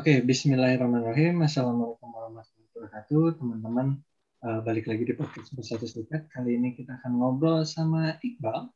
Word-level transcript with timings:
Oke, 0.00 0.24
Bismillahirrahmanirrahim. 0.24 1.44
Assalamualaikum 1.44 2.08
warahmatullahi 2.08 2.72
wabarakatuh, 2.72 3.36
teman-teman. 3.36 4.00
Uh, 4.40 4.64
balik 4.64 4.88
lagi 4.88 5.04
di 5.04 5.12
podcast 5.12 5.52
Bersatu 5.52 5.84
Serikat. 5.84 6.24
Kali 6.32 6.56
ini 6.56 6.72
kita 6.72 6.96
akan 6.96 7.20
ngobrol 7.20 7.68
sama 7.68 8.16
Iqbal. 8.24 8.72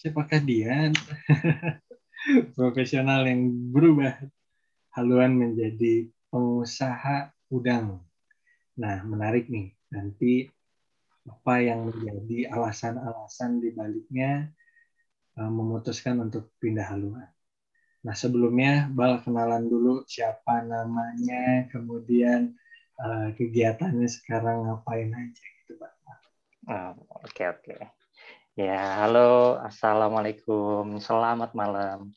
Siapakah 0.00 0.40
dia? 0.40 0.88
Profesional 2.56 3.28
yang 3.28 3.52
berubah 3.68 4.16
haluan 4.96 5.36
menjadi 5.36 6.08
pengusaha 6.32 7.36
udang. 7.52 8.00
Nah, 8.80 9.04
menarik 9.04 9.52
nih. 9.52 9.76
Nanti 9.92 10.48
apa 11.28 11.60
yang 11.60 11.92
menjadi 11.92 12.48
alasan-alasan 12.56 13.60
di 13.60 13.76
baliknya 13.76 14.48
uh, 15.36 15.52
memutuskan 15.52 16.16
untuk 16.16 16.48
pindah 16.56 16.96
haluan. 16.96 17.28
Nah 18.06 18.14
sebelumnya 18.14 18.86
Bal 18.94 19.18
kenalan 19.18 19.66
dulu 19.66 20.06
siapa 20.06 20.62
namanya, 20.62 21.66
kemudian 21.74 22.54
uh, 23.02 23.34
kegiatannya 23.34 24.06
sekarang 24.06 24.62
ngapain 24.62 25.10
aja 25.10 25.42
gitu 25.42 25.74
Pak. 25.74 25.90
Oke 25.98 26.70
oh, 26.70 26.90
oke. 26.94 27.26
Okay, 27.26 27.46
okay. 27.50 27.82
Ya 28.54 29.02
halo, 29.02 29.58
assalamualaikum, 29.58 31.02
selamat 31.02 31.50
malam. 31.58 32.14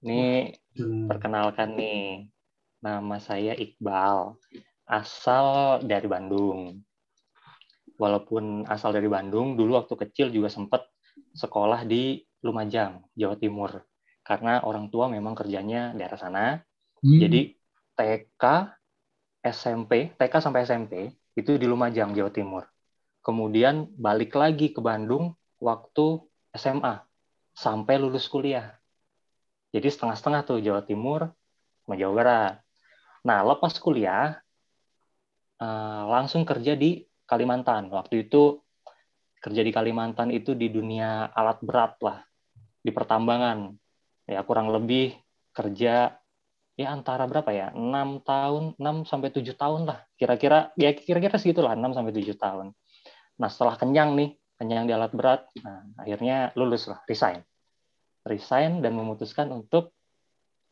Ini 0.00 0.56
hmm. 0.72 1.04
perkenalkan 1.04 1.76
nih, 1.76 2.32
nama 2.80 3.20
saya 3.20 3.52
Iqbal, 3.52 4.40
asal 4.88 5.78
dari 5.84 6.08
Bandung. 6.08 6.80
Walaupun 8.00 8.64
asal 8.72 8.96
dari 8.96 9.06
Bandung, 9.12 9.52
dulu 9.52 9.76
waktu 9.76 10.00
kecil 10.00 10.32
juga 10.32 10.48
sempat 10.48 10.88
sekolah 11.36 11.84
di 11.84 12.24
Lumajang, 12.40 13.04
Jawa 13.12 13.36
Timur 13.36 13.84
karena 14.26 14.58
orang 14.66 14.90
tua 14.90 15.06
memang 15.06 15.38
kerjanya 15.38 15.94
di 15.94 16.02
daerah 16.02 16.18
sana. 16.18 16.58
Hmm. 16.98 17.20
Jadi 17.22 17.54
TK, 17.94 18.44
SMP, 19.46 20.10
TK 20.18 20.34
sampai 20.42 20.66
SMP 20.66 21.14
itu 21.38 21.54
di 21.54 21.66
Lumajang, 21.70 22.10
Jawa 22.10 22.34
Timur. 22.34 22.66
Kemudian 23.22 23.86
balik 23.94 24.34
lagi 24.34 24.74
ke 24.74 24.82
Bandung 24.82 25.38
waktu 25.62 26.26
SMA 26.50 27.06
sampai 27.54 28.02
lulus 28.02 28.26
kuliah. 28.26 28.74
Jadi 29.70 29.86
setengah-setengah 29.86 30.42
tuh 30.42 30.58
Jawa 30.58 30.82
Timur 30.82 31.30
sama 31.86 31.94
Jawa 31.94 32.12
Barat. 32.18 32.54
Nah, 33.22 33.46
lepas 33.46 33.78
kuliah 33.78 34.42
eh, 35.62 36.02
langsung 36.10 36.42
kerja 36.42 36.74
di 36.74 37.06
Kalimantan. 37.26 37.90
Waktu 37.94 38.26
itu 38.26 38.58
kerja 39.38 39.62
di 39.62 39.70
Kalimantan 39.70 40.34
itu 40.34 40.58
di 40.58 40.66
dunia 40.70 41.30
alat 41.30 41.62
berat 41.62 41.98
lah, 42.02 42.18
di 42.82 42.90
pertambangan 42.90 43.85
ya 44.26 44.42
kurang 44.42 44.74
lebih 44.74 45.14
kerja 45.54 46.18
ya 46.76 46.86
antara 46.92 47.24
berapa 47.24 47.48
ya? 47.54 47.72
6 47.72 48.26
tahun 48.26 48.62
6 48.76 49.08
sampai 49.08 49.30
7 49.32 49.56
tahun 49.56 49.88
lah. 49.88 50.04
Kira-kira 50.18 50.74
ya 50.76 50.92
kira-kira 50.92 51.40
segitulah 51.40 51.72
6 51.72 51.96
sampai 51.96 52.12
7 52.12 52.36
tahun. 52.36 52.66
Nah 53.40 53.48
setelah 53.48 53.78
kenyang 53.80 54.18
nih 54.18 54.36
kenyang 54.56 54.88
di 54.88 54.92
alat 54.96 55.12
berat 55.12 55.44
nah 55.60 55.84
akhirnya 55.96 56.52
lulus 56.58 56.90
lah 56.90 57.00
resign. 57.08 57.40
Resign 58.26 58.82
dan 58.82 58.92
memutuskan 58.98 59.48
untuk 59.54 59.94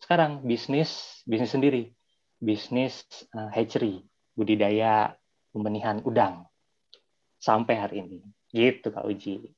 sekarang 0.03 0.45
bisnis 0.45 1.23
bisnis 1.25 1.55
sendiri. 1.55 1.95
Bisnis 2.43 3.07
uh, 3.33 3.49
hatchery 3.49 4.05
budidaya 4.37 5.15
pembenihan 5.55 6.03
udang. 6.05 6.45
Sampai 7.39 7.79
hari 7.79 8.05
ini. 8.05 8.19
Gitu 8.51 8.91
kak 8.93 9.07
Uji 9.07 9.55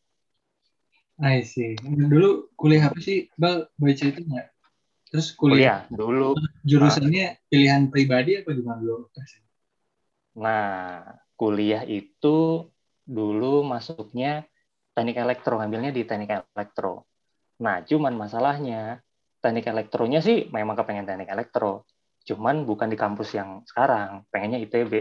I 1.16 1.40
see. 1.44 1.80
Dulu 1.80 2.52
kuliah 2.60 2.92
apa 2.92 3.00
sih? 3.00 3.32
Bal 3.40 3.68
baca 3.80 4.04
itu 4.04 4.20
nggak? 4.20 4.46
Terus 5.08 5.32
kuliah, 5.32 5.88
kuliah 5.88 5.96
dulu. 5.96 6.36
Jurusannya 6.66 7.26
nah, 7.32 7.40
pilihan 7.48 7.82
pribadi 7.88 8.42
apa 8.42 8.52
gimana 8.52 8.80
dulu? 8.84 9.08
Nah, 10.36 11.00
kuliah 11.38 11.88
itu 11.88 12.68
dulu 13.06 13.64
masuknya 13.64 14.44
teknik 14.92 15.16
elektro, 15.16 15.56
ngambilnya 15.56 15.94
di 15.94 16.02
teknik 16.04 16.52
elektro. 16.52 17.08
Nah, 17.64 17.80
cuman 17.86 18.12
masalahnya 18.12 19.00
teknik 19.40 19.70
elektronya 19.72 20.20
sih 20.20 20.52
memang 20.52 20.76
kepengen 20.76 21.08
teknik 21.08 21.32
elektro. 21.32 21.88
Cuman 22.26 22.66
bukan 22.68 22.90
di 22.90 22.98
kampus 22.98 23.32
yang 23.38 23.62
sekarang, 23.64 24.26
pengennya 24.28 24.60
ITB. 24.60 25.00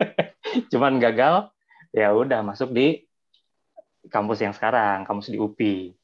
cuman 0.70 1.00
gagal, 1.00 1.50
ya 1.90 2.12
udah 2.12 2.44
masuk 2.44 2.70
di 2.70 3.07
kampus 4.08 4.44
yang 4.44 4.52
sekarang, 4.56 5.04
kampus 5.04 5.30
di 5.30 5.38
UPI. 5.38 5.94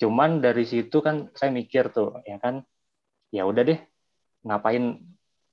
Cuman 0.00 0.40
dari 0.40 0.64
situ 0.64 1.04
kan 1.04 1.28
saya 1.36 1.52
mikir 1.52 1.92
tuh, 1.92 2.18
ya 2.24 2.40
kan, 2.40 2.64
ya 3.28 3.44
udah 3.44 3.62
deh, 3.62 3.80
ngapain 4.46 4.96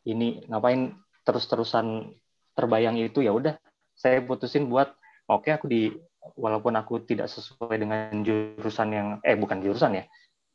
ini, 0.08 0.48
ngapain 0.48 0.96
terus-terusan 1.28 2.16
terbayang 2.56 2.96
itu, 2.96 3.20
ya 3.22 3.36
udah, 3.36 3.60
saya 3.98 4.24
putusin 4.24 4.72
buat, 4.72 4.96
oke 5.28 5.46
okay, 5.46 5.52
aku 5.60 5.66
di, 5.68 5.92
walaupun 6.40 6.74
aku 6.80 7.04
tidak 7.04 7.28
sesuai 7.28 7.76
dengan 7.76 8.24
jurusan 8.24 8.88
yang, 8.90 9.08
eh 9.22 9.36
bukan 9.36 9.60
jurusan 9.60 10.00
ya, 10.00 10.04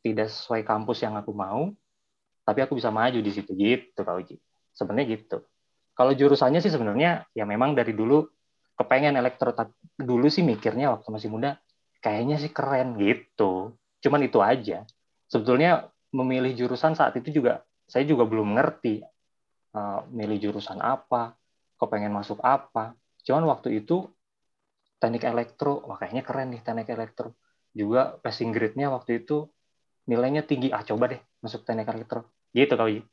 tidak 0.01 0.33
sesuai 0.33 0.65
kampus 0.65 1.05
yang 1.05 1.15
aku 1.21 1.37
mau, 1.37 1.69
tapi 2.43 2.59
aku 2.65 2.75
bisa 2.75 2.91
maju 2.91 3.19
di 3.23 3.31
situ 3.31 3.55
gitu, 3.55 4.03
Kak 4.03 4.19
Uji. 4.19 4.37
Sebenarnya 4.75 5.21
gitu. 5.21 5.47
Kalau 5.93 6.17
jurusannya 6.17 6.59
sih 6.65 6.73
sebenarnya 6.73 7.29
ya 7.37 7.45
memang 7.45 7.77
dari 7.77 7.93
dulu 7.93 8.25
kepengen 8.77 9.15
elektro 9.17 9.53
dulu 9.97 10.27
sih 10.33 10.43
mikirnya 10.43 10.93
waktu 10.93 11.09
masih 11.13 11.29
muda 11.29 11.61
kayaknya 12.03 12.37
sih 12.43 12.51
keren 12.51 12.99
gitu. 12.99 13.79
Cuman 14.03 14.27
itu 14.27 14.43
aja. 14.43 14.83
Sebetulnya 15.31 15.89
memilih 16.13 16.53
jurusan 16.53 16.93
saat 16.99 17.17
itu 17.17 17.41
juga 17.41 17.65
saya 17.87 18.05
juga 18.05 18.29
belum 18.29 18.59
ngerti 18.59 19.01
uh, 19.77 20.05
milih 20.11 20.51
jurusan 20.51 20.83
apa 20.83 21.39
kepengen 21.79 22.13
masuk 22.13 22.43
apa. 22.43 22.99
Cuman 23.23 23.47
waktu 23.49 23.81
itu 23.81 24.11
teknik 24.99 25.25
elektro 25.25 25.83
wah 25.87 25.97
kayaknya 25.97 26.27
keren 26.27 26.51
nih 26.51 26.61
teknik 26.61 26.91
elektro. 26.91 27.39
Juga 27.73 28.21
passing 28.21 28.53
grade-nya 28.53 28.93
waktu 28.93 29.25
itu 29.25 29.49
nilainya 30.11 30.43
tinggi. 30.43 30.75
Ah 30.75 30.83
coba 30.83 31.17
deh 31.17 31.21
masuk 31.41 31.63
teknik 31.63 31.89
elektro. 31.89 32.27
Gitu 32.53 32.75
kali 32.75 33.01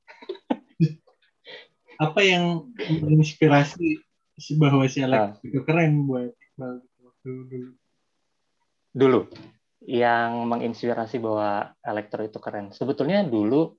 apa 2.00 2.20
yang 2.24 2.72
menginspirasi 2.80 4.09
bahwa 4.58 4.84
si 4.88 5.04
Alex 5.04 5.20
nah. 5.20 5.30
itu 5.44 5.60
keren 5.68 6.08
buat 6.08 6.34
dulu. 7.24 7.70
Dulu 8.90 9.22
yang 9.86 10.44
menginspirasi 10.50 11.24
bahwa 11.24 11.72
elektro 11.84 12.22
itu 12.26 12.40
keren. 12.42 12.76
Sebetulnya 12.76 13.24
dulu 13.24 13.76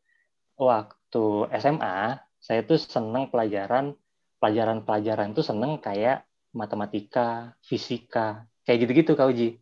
waktu 0.57 1.25
SMA 1.61 2.21
saya 2.41 2.61
tuh 2.65 2.81
seneng 2.81 3.29
pelajaran 3.29 3.93
pelajaran-pelajaran 4.41 5.37
tuh 5.37 5.45
seneng 5.45 5.77
kayak 5.85 6.25
matematika, 6.57 7.55
fisika, 7.61 8.49
kayak 8.65 8.89
gitu-gitu 8.89 9.13
kau 9.15 9.29
Ji. 9.29 9.61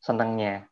Senengnya. 0.00 0.68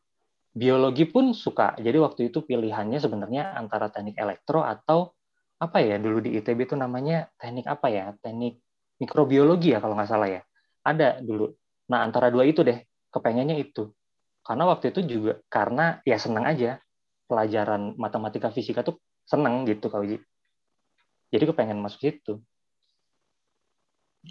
Biologi 0.52 1.08
pun 1.08 1.32
suka. 1.32 1.76
Jadi 1.80 1.96
waktu 2.00 2.20
itu 2.28 2.44
pilihannya 2.44 3.00
sebenarnya 3.00 3.56
antara 3.56 3.88
teknik 3.88 4.20
elektro 4.20 4.60
atau 4.60 5.16
apa 5.56 5.80
ya 5.80 5.96
dulu 5.96 6.20
di 6.20 6.36
ITB 6.36 6.68
itu 6.68 6.76
namanya 6.76 7.28
teknik 7.40 7.68
apa 7.68 7.88
ya? 7.88 8.12
Teknik 8.20 8.60
mikrobiologi 9.02 9.74
ya 9.74 9.82
kalau 9.82 9.98
nggak 9.98 10.06
salah 10.06 10.30
ya. 10.30 10.40
Ada 10.86 11.18
dulu. 11.18 11.50
Nah, 11.90 12.06
antara 12.06 12.30
dua 12.30 12.46
itu 12.46 12.62
deh, 12.62 12.78
kepengennya 13.10 13.58
itu. 13.58 13.90
Karena 14.46 14.70
waktu 14.70 14.94
itu 14.94 15.00
juga 15.02 15.42
karena 15.50 15.98
ya 16.06 16.18
senang 16.18 16.46
aja 16.46 16.78
pelajaran 17.26 17.98
matematika 17.98 18.54
fisika 18.54 18.86
tuh 18.86 19.02
senang 19.26 19.66
gitu 19.66 19.90
kau 19.90 20.02
Jadi 21.32 21.44
kepengen 21.48 21.82
masuk 21.82 21.98
situ. 22.02 22.38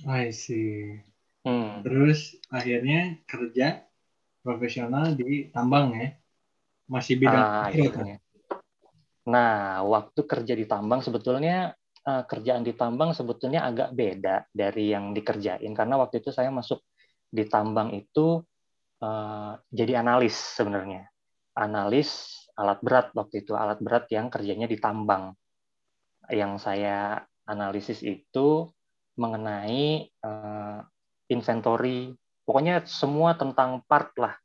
I 0.07 0.31
see. 0.31 1.03
Hmm. 1.43 1.83
Terus 1.83 2.37
akhirnya 2.47 3.19
kerja 3.27 3.83
profesional 4.45 5.17
di 5.17 5.51
tambang 5.51 5.91
ya? 5.97 6.15
Masih 6.87 7.17
bidang 7.19 7.39
ah, 7.39 7.71
kan? 7.71 8.19
Nah, 9.25 9.85
waktu 9.87 10.21
kerja 10.27 10.53
di 10.53 10.65
tambang 10.67 10.99
sebetulnya 10.99 11.73
uh, 12.07 12.23
kerjaan 12.25 12.65
di 12.65 12.73
tambang 12.73 13.13
sebetulnya 13.13 13.65
agak 13.67 13.93
beda 13.93 14.47
dari 14.51 14.93
yang 14.93 15.13
dikerjain. 15.13 15.71
Karena 15.73 15.99
waktu 16.01 16.21
itu 16.23 16.29
saya 16.33 16.49
masuk 16.49 16.81
di 17.31 17.47
tambang 17.47 17.93
itu 17.95 18.41
uh, 19.01 19.53
jadi 19.69 20.01
analis 20.01 20.33
sebenarnya. 20.33 21.07
Analis 21.57 22.39
alat 22.55 22.79
berat 22.83 23.07
waktu 23.15 23.43
itu 23.47 23.55
alat 23.55 23.79
berat 23.79 24.05
yang 24.11 24.31
kerjanya 24.31 24.67
di 24.67 24.77
tambang. 24.77 25.35
Yang 26.31 26.53
saya 26.63 27.19
analisis 27.45 27.99
itu 28.05 28.69
mengenai 29.19 30.07
uh, 30.23 30.79
inventory. 31.27 32.15
Pokoknya 32.47 32.83
semua 32.87 33.35
tentang 33.35 33.83
part 33.85 34.15
lah. 34.15 34.35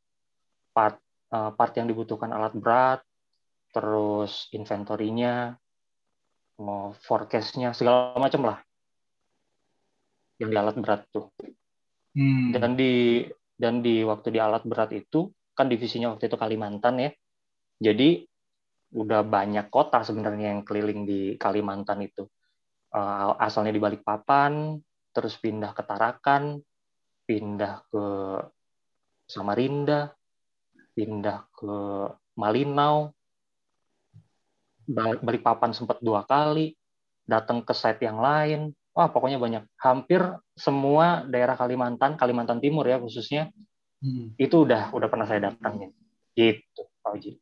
Part 0.75 0.99
uh, 1.33 1.51
part 1.55 1.73
yang 1.79 1.87
dibutuhkan 1.91 2.31
alat 2.31 2.55
berat 2.55 3.01
terus 3.75 4.49
inventorinya 4.57 5.53
mau 6.61 6.97
forecastnya 6.97 7.77
segala 7.77 8.17
macam 8.17 8.49
lah 8.49 8.59
yang 10.41 10.53
di 10.53 10.57
alat 10.57 10.77
berat 10.77 11.05
tuh 11.13 11.33
hmm. 12.17 12.57
dan 12.57 12.77
di 12.77 13.25
dan 13.57 13.81
di 13.81 14.05
waktu 14.05 14.33
di 14.33 14.41
alat 14.41 14.65
berat 14.69 14.93
itu 14.93 15.33
kan 15.57 15.69
divisinya 15.69 16.13
waktu 16.13 16.29
itu 16.29 16.37
Kalimantan 16.37 17.01
ya 17.01 17.11
jadi 17.81 18.25
udah 18.97 19.27
banyak 19.27 19.69
kota 19.69 20.01
sebenarnya 20.07 20.57
yang 20.57 20.63
keliling 20.63 21.05
di 21.05 21.21
Kalimantan 21.37 22.07
itu. 22.07 22.25
Uh, 22.95 23.35
asalnya 23.37 23.75
di 23.75 23.83
Balikpapan, 23.83 24.79
terus 25.11 25.37
pindah 25.37 25.77
ke 25.77 25.83
Tarakan, 25.85 26.63
pindah 27.27 27.85
ke 27.91 28.05
Samarinda, 29.27 30.15
pindah 30.95 31.51
ke 31.51 31.75
Malinau, 32.39 33.13
Balikpapan 34.89 35.75
sempat 35.75 35.99
dua 35.99 36.23
kali, 36.23 36.75
datang 37.27 37.61
ke 37.61 37.75
site 37.75 38.07
yang 38.07 38.23
lain, 38.23 38.71
wah 38.95 39.11
pokoknya 39.11 39.37
banyak. 39.37 39.63
Hampir 39.77 40.23
semua 40.57 41.27
daerah 41.27 41.59
Kalimantan, 41.59 42.17
Kalimantan 42.17 42.63
Timur 42.63 42.87
ya 42.87 42.97
khususnya, 43.03 43.51
hmm. 44.01 44.39
itu 44.41 44.63
udah 44.65 44.95
udah 44.95 45.09
pernah 45.11 45.27
saya 45.27 45.53
datangin. 45.53 45.93
Gitu, 46.33 46.83
Pak 47.03 47.13
Uji. 47.19 47.37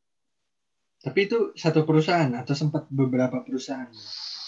Tapi 1.05 1.19
itu 1.29 1.53
satu 1.53 1.85
perusahaan 1.85 2.33
atau 2.33 2.57
sempat 2.57 2.89
beberapa 2.89 3.45
perusahaan? 3.45 3.93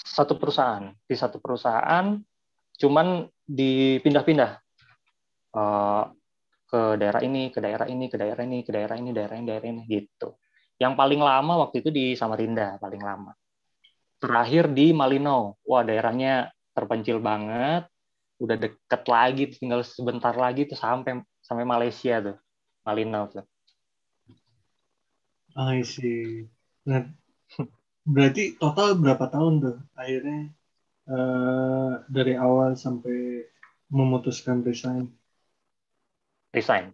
Satu 0.09 0.41
perusahaan. 0.41 0.89
Di 1.05 1.13
satu 1.13 1.37
perusahaan, 1.37 2.17
cuman 2.81 3.29
dipindah-pindah 3.45 4.51
uh, 5.53 6.05
ke 6.67 6.81
daerah 6.97 7.21
ini, 7.21 7.53
ke 7.53 7.61
daerah 7.61 7.87
ini, 7.87 8.09
ke 8.09 8.17
daerah 8.17 8.43
ini, 8.43 8.59
ke 8.65 8.71
daerah 8.73 8.97
ini, 8.97 9.11
daerah 9.13 9.37
ini, 9.37 9.47
daerah 9.47 9.69
ini, 9.69 9.83
gitu. 9.85 10.33
Yang 10.77 10.95
paling 10.95 11.21
lama 11.25 11.53
waktu 11.67 11.81
itu 11.81 11.91
di 11.93 12.05
Samarinda, 12.13 12.77
paling 12.77 13.01
lama. 13.01 13.33
Terakhir 14.21 14.73
di 14.73 14.93
Malino, 14.93 15.61
wah 15.65 15.85
daerahnya 15.85 16.53
terpencil 16.77 17.21
banget, 17.21 17.89
udah 18.37 18.57
deket 18.61 19.03
lagi, 19.09 19.43
tinggal 19.53 19.81
sebentar 19.81 20.37
lagi 20.37 20.69
tuh 20.69 20.77
sampai 20.77 21.25
sampai 21.41 21.65
Malaysia 21.65 22.21
tuh, 22.21 22.37
Malino 22.85 23.29
tuh. 23.33 23.45
I 25.57 25.81
see. 25.81 26.45
Nah, 26.85 27.09
berarti 28.05 28.61
total 28.61 29.01
berapa 29.01 29.25
tahun 29.33 29.55
tuh 29.65 29.77
akhirnya 29.97 30.53
uh, 31.09 32.05
dari 32.13 32.37
awal 32.37 32.77
sampai 32.77 33.49
memutuskan 33.89 34.61
resign? 34.61 35.09
Resign. 36.53 36.93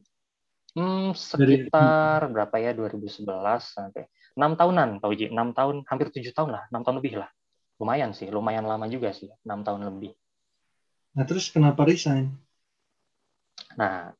Hmm, 0.72 1.12
sekitar 1.12 2.24
dari, 2.24 2.32
berapa 2.32 2.56
ya 2.56 2.72
2011 2.72 3.28
sampai 3.76 4.08
enam 4.32 4.56
tahunan 4.56 5.04
Pak 5.04 5.08
Uji, 5.12 5.28
enam 5.28 5.52
tahun, 5.52 5.84
hampir 5.84 6.08
tujuh 6.08 6.32
tahun 6.32 6.56
lah, 6.56 6.64
enam 6.72 6.80
tahun 6.80 7.04
lebih 7.04 7.20
lah 7.20 7.28
lumayan 7.82 8.14
sih, 8.14 8.30
lumayan 8.30 8.62
lama 8.62 8.86
juga 8.86 9.10
sih, 9.10 9.26
enam 9.42 9.66
tahun 9.66 9.90
lebih. 9.90 10.14
Nah 11.19 11.26
terus 11.26 11.50
kenapa 11.50 11.82
resign? 11.82 12.30
Nah, 13.74 14.14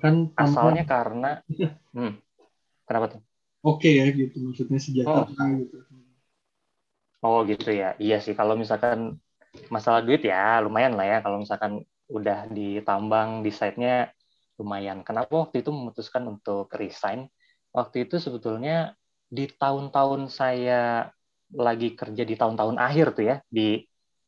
kan 0.00 0.32
asalnya 0.32 0.88
karena, 0.88 1.44
hmm, 1.94 2.16
kenapa 2.88 3.18
tuh? 3.18 3.20
Oke 3.62 3.92
okay 3.92 3.92
ya 4.00 4.06
gitu, 4.10 4.40
maksudnya 4.40 4.80
sejahtera 4.80 5.28
oh. 5.28 5.54
gitu. 5.60 5.76
Oh 7.22 7.38
gitu 7.46 7.70
ya, 7.70 7.94
iya 8.02 8.18
sih 8.18 8.34
kalau 8.34 8.56
misalkan 8.58 9.20
masalah 9.68 10.00
duit 10.00 10.24
ya 10.24 10.58
lumayan 10.64 10.96
lah 10.96 11.06
ya 11.06 11.18
kalau 11.20 11.38
misalkan 11.38 11.84
udah 12.08 12.48
ditambang 12.50 13.44
di 13.44 13.52
site-nya 13.52 14.10
lumayan. 14.62 15.02
Kenapa 15.02 15.34
waktu 15.34 15.66
itu 15.66 15.74
memutuskan 15.74 16.24
untuk 16.30 16.70
resign? 16.78 17.26
Waktu 17.74 18.06
itu 18.06 18.22
sebetulnya 18.22 18.94
di 19.26 19.50
tahun-tahun 19.50 20.30
saya 20.30 21.10
lagi 21.52 21.98
kerja 21.98 22.22
di 22.22 22.34
tahun-tahun 22.38 22.78
akhir 22.78 23.18
tuh 23.18 23.24
ya, 23.26 23.36
di 23.50 23.82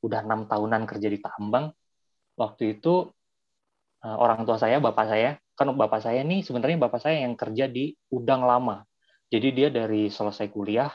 udah 0.05 0.21
enam 0.27 0.45
tahunan 0.45 0.85
kerja 0.85 1.09
di 1.09 1.19
tambang, 1.23 1.73
waktu 2.37 2.77
itu 2.77 3.09
eh, 4.05 4.17
orang 4.19 4.45
tua 4.45 4.61
saya, 4.61 4.83
bapak 4.83 5.07
saya, 5.09 5.41
kan 5.55 5.71
bapak 5.71 6.03
saya 6.03 6.21
nih 6.27 6.43
sebenarnya 6.43 6.77
bapak 6.83 7.01
saya 7.01 7.23
yang 7.23 7.39
kerja 7.39 7.71
di 7.71 7.95
udang 8.11 8.43
lama. 8.45 8.83
Jadi 9.31 9.49
dia 9.55 9.69
dari 9.71 10.11
selesai 10.11 10.51
kuliah 10.51 10.91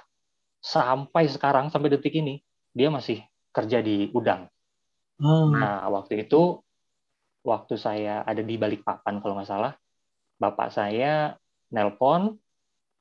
sampai 0.59 1.31
sekarang 1.31 1.71
sampai 1.71 1.95
detik 1.95 2.19
ini 2.19 2.43
dia 2.75 2.91
masih 2.91 3.23
kerja 3.55 3.79
di 3.79 4.11
udang. 4.11 4.47
Hmm. 5.19 5.55
Nah 5.55 5.87
waktu 5.91 6.27
itu 6.27 6.59
waktu 7.49 7.75
saya 7.81 8.21
ada 8.21 8.45
di 8.45 8.55
balik 8.61 8.85
papan 8.85 9.17
kalau 9.17 9.33
nggak 9.41 9.49
salah, 9.49 9.73
bapak 10.37 10.69
saya 10.69 11.33
nelpon 11.73 12.37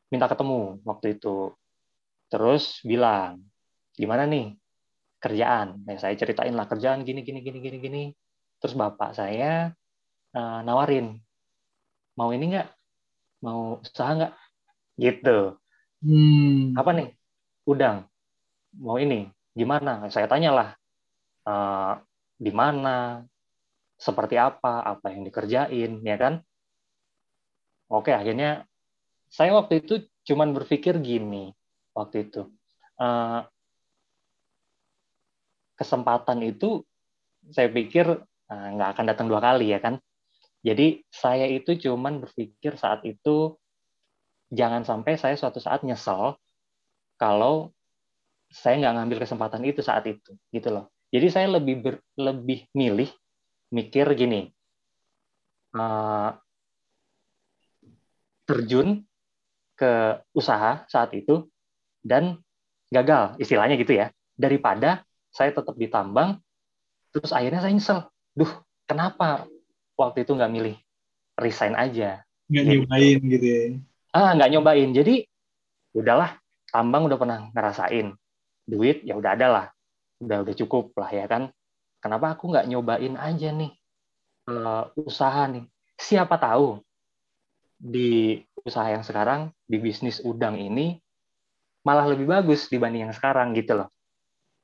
minta 0.09 0.27
ketemu 0.29 0.81
waktu 0.89 1.21
itu. 1.21 1.53
Terus 2.33 2.81
bilang 2.85 3.45
gimana 3.93 4.25
nih 4.25 4.57
kerjaan? 5.21 5.85
Nah, 5.85 5.97
saya 6.01 6.17
ceritain 6.17 6.55
lah 6.57 6.65
kerjaan 6.65 7.05
gini 7.05 7.21
gini 7.21 7.45
gini 7.45 7.59
gini 7.61 7.79
gini. 7.79 8.05
Terus 8.59 8.75
bapak 8.75 9.13
saya 9.15 9.71
uh, 10.35 10.61
nawarin 10.65 11.21
mau 12.19 12.33
ini 12.33 12.57
nggak? 12.57 12.69
Mau 13.45 13.79
usaha 13.85 14.11
nggak? 14.17 14.35
Gitu. 14.99 15.55
Hmm. 16.03 16.75
apa 16.75 16.91
nih? 16.95 17.09
Udang. 17.69 18.07
Mau 18.79 18.99
ini. 18.99 19.31
Gimana? 19.55 20.07
Saya 20.11 20.31
tanyalah 20.31 20.75
uh, 21.47 21.99
di 22.39 22.51
mana 22.55 23.23
seperti 23.99 24.39
apa 24.39 24.87
apa 24.87 25.11
yang 25.11 25.27
dikerjain 25.27 26.01
ya 26.07 26.17
kan 26.17 26.41
oke 27.91 28.15
akhirnya 28.15 28.63
saya 29.29 29.53
waktu 29.53 29.85
itu 29.85 30.09
cuman 30.25 30.57
berpikir 30.57 30.97
gini 31.01 31.53
waktu 31.93 32.29
itu. 32.29 32.49
Uh, 32.99 33.47
kesempatan 35.79 36.43
itu 36.43 36.83
saya 37.55 37.71
pikir 37.71 38.07
uh, 38.51 38.69
nggak 38.75 38.99
akan 38.99 39.05
datang 39.07 39.27
dua 39.31 39.41
kali 39.41 39.71
ya 39.71 39.79
kan. 39.79 40.01
Jadi 40.65 41.07
saya 41.13 41.47
itu 41.47 41.79
cuman 41.79 42.19
berpikir 42.19 42.75
saat 42.75 43.07
itu 43.07 43.55
jangan 44.51 44.83
sampai 44.83 45.15
saya 45.21 45.39
suatu 45.39 45.63
saat 45.63 45.87
nyesel 45.87 46.35
kalau 47.21 47.71
saya 48.49 48.81
nggak 48.81 48.95
ngambil 48.97 49.19
kesempatan 49.29 49.63
itu 49.69 49.85
saat 49.85 50.09
itu 50.09 50.35
gitu 50.51 50.69
loh. 50.73 50.91
Jadi 51.09 51.27
saya 51.31 51.47
lebih 51.57 51.77
ber, 51.81 51.95
lebih 52.17 52.69
milih 52.75 53.09
mikir 53.69 54.09
gini 54.17 54.49
uh, 55.77 56.33
terjun 58.49 59.05
ke 59.79 60.19
usaha 60.33 60.83
saat 60.89 61.13
itu 61.13 61.47
dan 62.01 62.41
gagal 62.89 63.37
istilahnya 63.37 63.77
gitu 63.77 63.95
ya. 63.95 64.09
Daripada 64.39 65.05
saya 65.29 65.53
tetap 65.53 65.77
ditambang 65.77 66.41
terus 67.13 67.31
akhirnya 67.31 67.61
saya 67.61 67.73
nyesel. 67.77 68.01
Duh 68.33 68.51
kenapa 68.89 69.45
waktu 69.99 70.25
itu 70.25 70.33
nggak 70.33 70.53
milih 70.53 70.77
resign 71.37 71.77
aja? 71.77 72.25
Nggak 72.49 72.65
gitu. 72.65 72.73
nyobain 72.81 73.19
gitu 73.21 73.47
ya? 73.47 73.63
Ah 74.17 74.33
nggak 74.33 74.51
nyobain. 74.57 74.91
Jadi 74.97 75.15
udahlah 75.93 76.41
tambang 76.73 77.05
udah 77.07 77.19
pernah 77.21 77.39
ngerasain. 77.53 78.17
Duit 78.65 79.05
ya 79.05 79.15
udah 79.21 79.37
ada 79.37 79.47
lah. 79.47 79.67
Udah 80.19 80.43
udah 80.43 80.55
cukup 80.57 80.97
lah 80.97 81.11
ya 81.13 81.29
kan 81.29 81.53
kenapa 81.99 82.35
aku 82.35 82.51
nggak 82.51 82.67
nyobain 82.71 83.15
aja 83.19 83.49
nih 83.55 83.73
uh, 84.51 84.91
usaha 84.99 85.47
nih? 85.51 85.65
Siapa 85.99 86.39
tahu 86.39 86.79
di 87.79 88.39
usaha 88.67 88.91
yang 88.91 89.07
sekarang 89.07 89.55
di 89.67 89.79
bisnis 89.79 90.19
udang 90.23 90.59
ini 90.59 90.99
malah 91.87 92.11
lebih 92.11 92.27
bagus 92.27 92.67
dibanding 92.67 93.09
yang 93.09 93.15
sekarang 93.15 93.55
gitu 93.55 93.79
loh. 93.79 93.89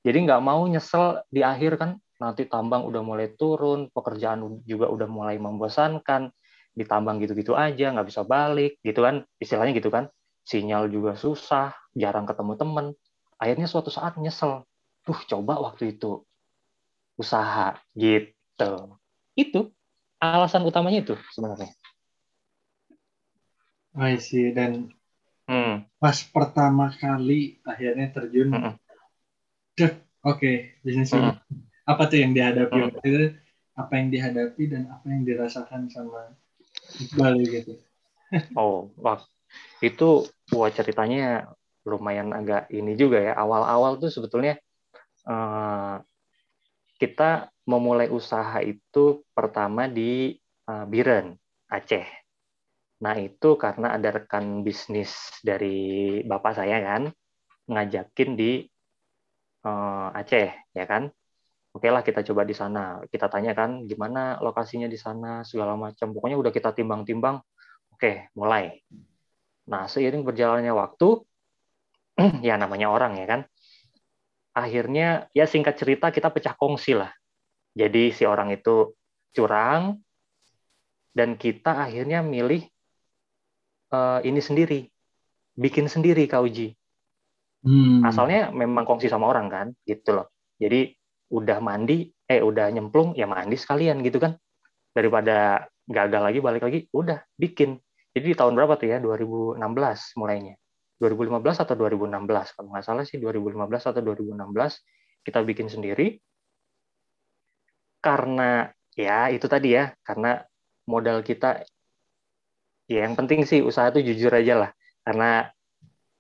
Jadi 0.05 0.29
nggak 0.29 0.43
mau 0.45 0.67
nyesel 0.69 1.25
di 1.33 1.41
akhir 1.41 1.81
kan 1.81 1.97
nanti 2.21 2.47
tambang 2.47 2.87
udah 2.87 3.03
mulai 3.03 3.33
turun, 3.35 3.91
pekerjaan 3.91 4.63
juga 4.65 4.87
udah 4.87 5.09
mulai 5.11 5.37
membosankan, 5.41 6.31
ditambang 6.75 7.23
gitu-gitu 7.23 7.55
aja, 7.59 7.91
nggak 7.91 8.07
bisa 8.07 8.23
balik, 8.23 8.79
gitu 8.83 9.03
kan, 9.03 9.27
istilahnya 9.39 9.75
gitu 9.75 9.91
kan, 9.91 10.11
sinyal 10.47 10.91
juga 10.91 11.19
susah, 11.19 11.75
jarang 11.95 12.27
ketemu 12.27 12.53
temen, 12.55 12.87
akhirnya 13.39 13.67
suatu 13.67 13.91
saat 13.91 14.15
nyesel, 14.19 14.63
tuh 15.03 15.19
coba 15.27 15.59
waktu 15.59 15.99
itu 15.99 16.23
usaha 17.15 17.79
gitu, 17.95 18.99
itu 19.39 19.61
alasan 20.19 20.67
utamanya 20.67 21.03
itu 21.05 21.15
sebenarnya. 21.35 21.71
I 23.95 24.19
see. 24.19 24.51
Dan 24.51 24.91
Hmm. 25.45 25.85
Pas 26.01 26.17
pertama 26.25 26.89
kali 26.97 27.61
akhirnya 27.69 28.09
terjun, 28.17 28.49
hmm. 28.49 28.75
oke, 29.77 29.93
okay, 30.25 30.81
bisnis 30.81 31.13
hmm. 31.13 31.37
Apa 31.85 32.09
tuh 32.09 32.25
yang 32.25 32.33
dihadapi? 32.33 32.73
Hmm. 32.73 32.97
Itu, 33.05 33.37
apa 33.77 33.93
yang 34.01 34.09
dihadapi 34.09 34.63
dan 34.73 34.89
apa 34.89 35.05
yang 35.13 35.29
dirasakan 35.29 35.93
sama 35.93 36.33
Iqbal 36.97 37.45
gitu? 37.45 37.77
oh, 38.61 38.89
wah, 38.97 39.21
itu 39.85 40.25
buat 40.49 40.73
ceritanya 40.73 41.53
lumayan 41.85 42.33
agak 42.33 42.73
ini 42.73 42.97
juga 42.97 43.21
ya. 43.21 43.33
Awal-awal 43.37 44.01
tuh 44.01 44.09
sebetulnya 44.09 44.57
uh, 45.29 46.01
kita 47.05 47.53
memulai 47.69 48.09
usaha 48.09 48.65
itu 48.65 49.21
pertama 49.37 49.85
di 49.85 50.33
uh, 50.69 50.89
Biren, 50.89 51.37
Aceh 51.69 52.25
Nah, 53.05 53.15
itu 53.21 53.49
karena 53.61 53.93
ada 54.01 54.09
rekan 54.17 54.65
bisnis 54.65 55.13
dari 55.45 55.77
bapak 56.25 56.53
saya 56.57 56.81
kan 56.81 57.03
ngajakin 57.69 58.31
di 58.33 58.65
uh, 59.69 60.09
Aceh, 60.17 60.49
ya 60.73 60.85
kan? 60.89 61.13
Oke 61.75 61.91
lah 61.93 62.01
kita 62.01 62.25
coba 62.25 62.47
di 62.49 62.55
sana. 62.57 63.03
Kita 63.13 63.27
tanya 63.29 63.53
kan 63.53 63.85
gimana 63.85 64.39
lokasinya 64.41 64.89
di 64.89 64.97
sana 64.97 65.45
segala 65.45 65.75
macam. 65.77 66.15
Pokoknya 66.17 66.39
udah 66.41 66.53
kita 66.55 66.71
timbang-timbang. 66.73 67.43
Oke, 67.93 68.31
mulai. 68.39 68.79
Nah, 69.69 69.91
seiring 69.91 70.23
berjalannya 70.23 70.71
waktu 70.71 71.09
ya 72.47 72.55
namanya 72.57 72.89
orang 72.95 73.19
ya 73.19 73.27
kan. 73.27 73.41
Akhirnya 74.55 75.27
ya 75.35 75.51
singkat 75.51 75.75
cerita 75.75 76.15
kita 76.15 76.31
pecah 76.31 76.55
kongsi 76.55 76.95
lah. 76.95 77.11
Jadi 77.75 78.15
si 78.15 78.23
orang 78.23 78.55
itu 78.55 78.95
curang 79.35 79.99
dan 81.11 81.35
kita 81.35 81.75
akhirnya 81.91 82.23
milih 82.23 82.63
uh, 83.91 84.19
ini 84.23 84.39
sendiri, 84.39 84.87
bikin 85.59 85.91
sendiri 85.91 86.27
Kak 86.31 86.43
Uji. 86.43 86.75
Hmm. 87.65 88.05
Asalnya 88.07 88.55
memang 88.55 88.87
kongsi 88.87 89.11
sama 89.11 89.31
orang 89.31 89.47
kan, 89.51 89.67
gitu 89.87 90.23
loh. 90.23 90.27
Jadi 90.59 90.95
udah 91.35 91.59
mandi, 91.59 92.11
eh 92.31 92.39
udah 92.39 92.71
nyemplung 92.71 93.19
ya 93.19 93.27
mandi 93.27 93.59
sekalian 93.59 94.03
gitu 94.07 94.23
kan. 94.23 94.39
Daripada 94.95 95.67
gagal 95.87 96.23
lagi 96.23 96.39
balik 96.39 96.63
lagi, 96.63 96.81
udah 96.95 97.23
bikin. 97.35 97.79
Jadi 98.15 98.27
di 98.31 98.37
tahun 98.37 98.55
berapa 98.55 98.79
tuh 98.79 98.95
ya? 98.95 98.99
2016 99.03 99.59
mulainya. 100.15 100.55
2015 101.03 101.65
atau 101.67 101.75
2016 101.75 102.55
kalau 102.55 102.69
nggak 102.71 102.85
salah 102.87 103.05
sih 103.07 103.19
2015 103.19 103.91
atau 103.91 104.01
2016 104.03 105.27
kita 105.27 105.39
bikin 105.43 105.67
sendiri. 105.73 106.21
Karena 108.05 108.69
ya 108.95 109.33
itu 109.33 109.49
tadi 109.49 109.75
ya 109.75 109.91
karena 110.05 110.39
modal 110.87 111.25
kita 111.25 111.65
ya 112.85 113.09
yang 113.09 113.17
penting 113.17 113.49
sih 113.49 113.65
usaha 113.65 113.89
itu 113.91 114.13
jujur 114.13 114.31
aja 114.31 114.55
lah. 114.69 114.71
Karena 115.03 115.49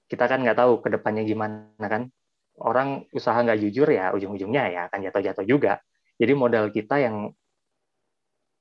kita 0.08 0.24
kan 0.26 0.40
nggak 0.40 0.58
tahu 0.58 0.72
ke 0.80 0.88
depannya 0.96 1.22
gimana 1.28 1.86
kan. 1.86 2.08
Orang 2.54 3.04
usaha 3.10 3.34
nggak 3.34 3.60
jujur 3.68 3.88
ya 3.90 4.14
ujung-ujungnya 4.14 4.62
ya 4.72 4.80
akan 4.88 4.98
jatuh-jatuh 5.10 5.44
juga. 5.44 5.82
Jadi 6.16 6.32
modal 6.32 6.70
kita 6.70 7.02
yang 7.02 7.34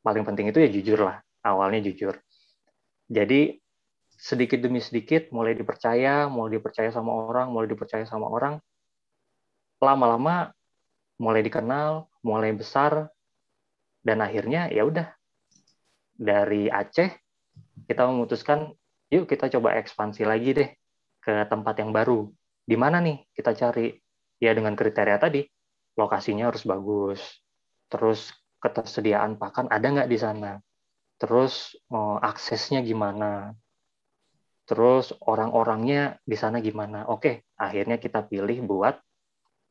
paling 0.04 0.28
penting 0.28 0.52
itu 0.52 0.60
ya 0.60 0.70
jujur 0.70 1.00
lah 1.08 1.24
awalnya 1.48 1.80
jujur. 1.80 2.20
Jadi 3.08 3.63
sedikit 4.24 4.64
demi 4.64 4.80
sedikit 4.80 5.28
mulai 5.36 5.52
dipercaya, 5.52 6.32
mulai 6.32 6.56
dipercaya 6.56 6.88
sama 6.96 7.12
orang, 7.12 7.52
mulai 7.52 7.68
dipercaya 7.68 8.08
sama 8.08 8.32
orang. 8.32 8.56
Lama-lama 9.84 10.56
mulai 11.20 11.44
dikenal, 11.44 12.08
mulai 12.24 12.56
besar 12.56 13.12
dan 14.00 14.24
akhirnya 14.24 14.72
ya 14.72 14.88
udah 14.88 15.12
dari 16.16 16.72
Aceh 16.72 17.12
kita 17.84 18.08
memutuskan 18.08 18.72
yuk 19.12 19.28
kita 19.28 19.52
coba 19.60 19.76
ekspansi 19.76 20.24
lagi 20.24 20.56
deh 20.56 20.70
ke 21.20 21.44
tempat 21.52 21.84
yang 21.84 21.92
baru. 21.92 22.32
Di 22.64 22.80
mana 22.80 23.04
nih 23.04 23.28
kita 23.36 23.52
cari? 23.52 23.92
Ya 24.40 24.52
dengan 24.52 24.76
kriteria 24.76 25.20
tadi, 25.20 25.44
lokasinya 26.00 26.52
harus 26.52 26.64
bagus. 26.68 27.20
Terus 27.88 28.32
ketersediaan 28.60 29.36
pakan 29.36 29.68
ada 29.68 29.84
nggak 29.84 30.10
di 30.12 30.20
sana? 30.20 30.60
Terus 31.20 31.76
oh, 31.92 32.20
aksesnya 32.20 32.84
gimana? 32.84 33.56
Terus 34.64 35.12
orang-orangnya 35.28 36.18
di 36.24 36.40
sana 36.40 36.64
gimana? 36.64 37.08
Oke, 37.12 37.52
akhirnya 37.60 38.00
kita 38.00 38.24
pilih 38.24 38.64
buat 38.64 38.96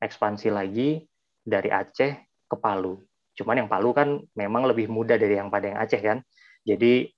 ekspansi 0.03 0.53
lagi 0.53 1.01
dari 1.41 1.73
Aceh 1.73 2.13
ke 2.45 2.57
Palu. 2.61 3.01
Cuman 3.33 3.65
yang 3.65 3.69
Palu 3.73 3.97
kan 3.97 4.21
memang 4.37 4.69
lebih 4.69 4.93
mudah 4.93 5.17
dari 5.17 5.41
yang 5.41 5.49
pada 5.49 5.73
yang 5.73 5.81
Aceh 5.81 6.01
kan. 6.03 6.21
Jadi 6.63 7.09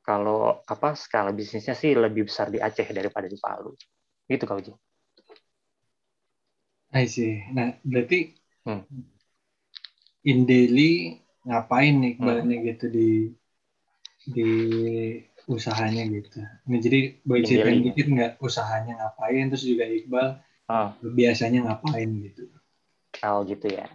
kalau 0.00 0.62
apa 0.64 0.94
skala 0.96 1.34
bisnisnya 1.34 1.76
sih 1.76 1.92
lebih 1.92 2.30
besar 2.30 2.48
di 2.48 2.56
Aceh 2.56 2.86
daripada 2.88 3.28
di 3.28 3.36
Palu. 3.36 3.76
Gitu 4.24 4.44
kau 4.48 4.56
Uji. 4.56 4.72
I 6.96 7.04
see. 7.04 7.44
Nah, 7.52 7.76
berarti 7.84 8.32
hmm. 8.64 8.82
in 10.24 10.48
daily 10.48 11.20
ngapain 11.44 11.94
nih 12.00 12.14
hmm. 12.16 12.50
gitu 12.64 12.86
di 12.88 13.10
di 14.26 14.50
usahanya 15.46 16.02
gitu. 16.10 16.42
Ini 16.66 16.76
jadi 16.82 17.00
boleh 17.22 17.42
ceritain 17.46 17.82
dikit 17.86 18.06
nggak 18.10 18.32
usahanya 18.42 18.98
ngapain, 18.98 19.46
terus 19.46 19.62
juga 19.62 19.86
Iqbal 19.86 20.42
oh. 20.66 20.88
biasanya 21.14 21.70
ngapain 21.70 22.10
gitu. 22.26 22.50
Oh 23.22 23.46
gitu 23.46 23.70
ya. 23.70 23.86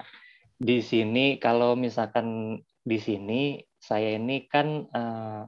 Di 0.56 0.80
sini 0.80 1.38
kalau 1.38 1.76
misalkan 1.76 2.58
di 2.82 2.98
sini 2.98 3.62
saya 3.78 4.16
ini 4.18 4.48
kan 4.48 4.88
uh, 4.90 5.46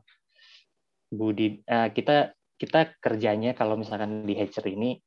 budi 1.09 1.63
uh, 1.65 1.89
kita 1.89 2.35
kita 2.59 2.99
kerjanya 2.99 3.57
kalau 3.57 3.79
misalkan 3.79 4.27
di 4.27 4.37
Hatcher 4.37 4.65
ini 4.69 4.99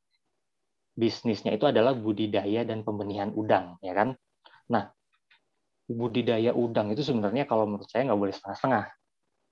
bisnisnya 0.97 1.53
itu 1.53 1.69
adalah 1.69 1.93
budidaya 1.93 2.65
dan 2.65 2.83
pembenihan 2.83 3.31
udang 3.37 3.76
ya 3.85 3.93
kan. 3.93 4.17
Nah 4.73 4.91
budidaya 5.87 6.50
udang 6.57 6.91
itu 6.91 7.05
sebenarnya 7.05 7.47
kalau 7.47 7.69
menurut 7.69 7.87
saya 7.87 8.09
nggak 8.11 8.19
boleh 8.19 8.35
setengah-setengah 8.35 8.85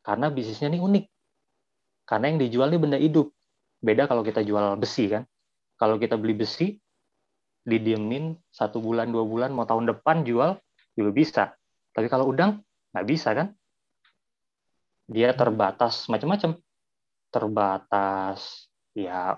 karena 0.03 0.27
bisnisnya 0.35 0.69
ini 0.75 0.81
unik 0.83 1.05
karena 2.05 2.33
yang 2.33 2.39
dijual 2.41 2.69
ini 2.73 2.79
benda 2.81 2.99
hidup. 3.01 3.33
Beda 3.81 4.09
kalau 4.09 4.25
kita 4.25 4.45
jual 4.45 4.77
besi 4.77 5.09
kan. 5.09 5.25
Kalau 5.77 5.99
kita 5.99 6.15
beli 6.15 6.37
besi, 6.37 6.77
didiemin 7.65 8.37
satu 8.53 8.79
bulan, 8.79 9.11
dua 9.11 9.25
bulan, 9.25 9.51
mau 9.51 9.67
tahun 9.67 9.91
depan 9.91 10.23
jual, 10.23 10.57
juga 10.95 11.11
bisa. 11.11 11.45
Tapi 11.91 12.07
kalau 12.07 12.31
udang, 12.31 12.63
nggak 12.95 13.07
bisa 13.09 13.35
kan. 13.35 13.53
Dia 15.11 15.35
terbatas 15.35 16.07
macam-macam. 16.07 16.57
Terbatas 17.33 18.71
ya 18.95 19.37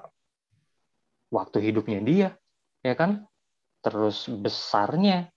waktu 1.32 1.72
hidupnya 1.72 2.00
dia, 2.04 2.28
ya 2.84 2.94
kan? 2.94 3.24
Terus 3.80 4.28
besarnya, 4.28 5.30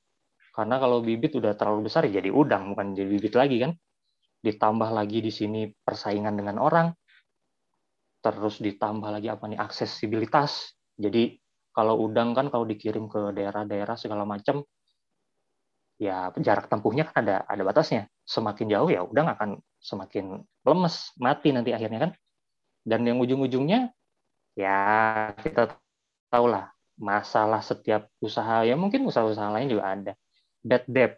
karena 0.53 0.75
kalau 0.81 0.99
bibit 0.99 1.37
udah 1.39 1.55
terlalu 1.55 1.87
besar 1.87 2.03
ya 2.09 2.19
jadi 2.19 2.33
udang, 2.33 2.75
bukan 2.75 2.97
jadi 2.97 3.09
bibit 3.09 3.33
lagi 3.37 3.57
kan. 3.63 3.71
Ditambah 4.43 4.89
lagi 4.91 5.23
di 5.23 5.31
sini 5.31 5.71
persaingan 5.71 6.35
dengan 6.35 6.59
orang, 6.59 6.91
terus 8.19 8.59
ditambah 8.59 9.09
lagi 9.09 9.27
apa 9.31 9.47
nih 9.47 9.59
aksesibilitas. 9.59 10.75
Jadi 10.99 11.39
kalau 11.71 11.95
udang 12.03 12.35
kan 12.35 12.51
kalau 12.51 12.67
dikirim 12.67 13.07
ke 13.07 13.31
daerah-daerah 13.31 13.95
segala 13.95 14.27
macam 14.27 14.63
ya 15.99 16.31
jarak 16.39 16.71
tempuhnya 16.71 17.07
kan 17.07 17.23
ada 17.23 17.35
ada 17.47 17.63
batasnya. 17.63 18.07
Semakin 18.27 18.67
jauh 18.71 18.89
ya 18.91 19.03
udang 19.03 19.31
akan 19.31 19.59
semakin 19.79 20.43
lemes, 20.67 21.15
mati 21.19 21.55
nanti 21.55 21.71
akhirnya 21.71 22.09
kan. 22.09 22.11
Dan 22.83 23.07
yang 23.07 23.19
ujung-ujungnya 23.23 23.91
ya 24.55 24.77
kita 25.39 25.75
tahu 26.27 26.51
lah 26.51 26.71
masalah 26.99 27.63
setiap 27.63 28.11
usaha 28.19 28.67
ya 28.67 28.75
mungkin 28.75 29.07
usaha-usaha 29.07 29.55
lain 29.55 29.71
juga 29.71 29.83
ada 29.95 30.13
bad 30.59 30.83
debt. 30.91 31.13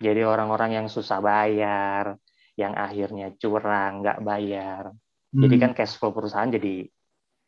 Jadi 0.00 0.24
orang-orang 0.24 0.80
yang 0.80 0.86
susah 0.88 1.20
bayar, 1.20 2.16
yang 2.56 2.72
akhirnya 2.72 3.36
curang, 3.36 4.00
nggak 4.00 4.18
bayar, 4.24 4.96
jadi 5.30 5.54
hmm. 5.56 5.62
kan 5.62 5.72
cash 5.78 5.94
flow 5.94 6.10
perusahaan 6.10 6.50
jadi, 6.50 6.90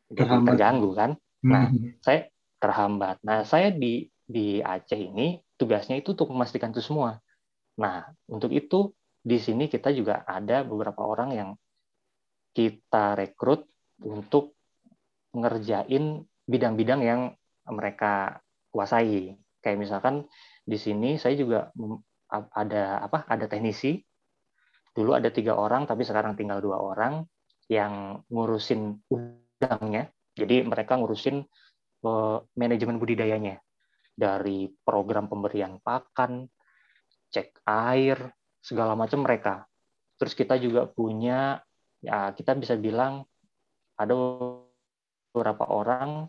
jadi 0.07 0.35
terganggu 0.47 0.95
kan. 0.95 1.19
Nah, 1.43 1.67
hmm. 1.69 1.99
saya 1.99 2.31
terhambat. 2.63 3.19
Nah, 3.27 3.43
saya 3.43 3.75
di 3.75 4.07
di 4.23 4.63
Aceh 4.63 4.97
ini 4.97 5.43
tugasnya 5.59 5.99
itu 5.99 6.15
untuk 6.15 6.31
memastikan 6.31 6.71
itu 6.71 6.79
semua. 6.79 7.19
Nah, 7.83 8.07
untuk 8.31 8.55
itu 8.55 8.95
di 9.23 9.39
sini 9.43 9.67
kita 9.67 9.91
juga 9.91 10.23
ada 10.23 10.63
beberapa 10.63 11.03
orang 11.03 11.31
yang 11.35 11.51
kita 12.55 13.19
rekrut 13.19 13.67
untuk 14.03 14.55
ngerjain 15.35 16.23
bidang-bidang 16.47 17.01
yang 17.03 17.21
mereka 17.67 18.39
kuasai. 18.71 19.35
Kayak 19.63 19.79
misalkan 19.79 20.27
di 20.63 20.79
sini 20.79 21.19
saya 21.19 21.35
juga 21.35 21.75
ada 22.31 23.03
apa? 23.03 23.27
Ada 23.27 23.51
teknisi. 23.51 23.99
Dulu 24.93 25.17
ada 25.17 25.33
tiga 25.33 25.57
orang, 25.57 25.89
tapi 25.89 26.05
sekarang 26.05 26.37
tinggal 26.37 26.61
dua 26.61 26.77
orang 26.79 27.25
yang 27.71 28.25
ngurusin 28.31 29.03
udangnya. 29.09 30.11
Jadi 30.33 30.65
mereka 30.65 30.97
ngurusin 30.97 31.45
uh, 32.05 32.39
manajemen 32.57 32.97
budidayanya 32.97 33.61
dari 34.13 34.73
program 34.83 35.29
pemberian 35.29 35.79
pakan, 35.81 36.49
cek 37.33 37.63
air, 37.69 38.33
segala 38.59 38.97
macam 38.97 39.23
mereka. 39.25 39.69
Terus 40.17 40.33
kita 40.33 40.57
juga 40.57 40.89
punya 40.89 41.61
ya 42.03 42.35
kita 42.35 42.57
bisa 42.59 42.75
bilang 42.81 43.23
ada 43.99 44.15
beberapa 45.33 45.69
orang 45.69 46.27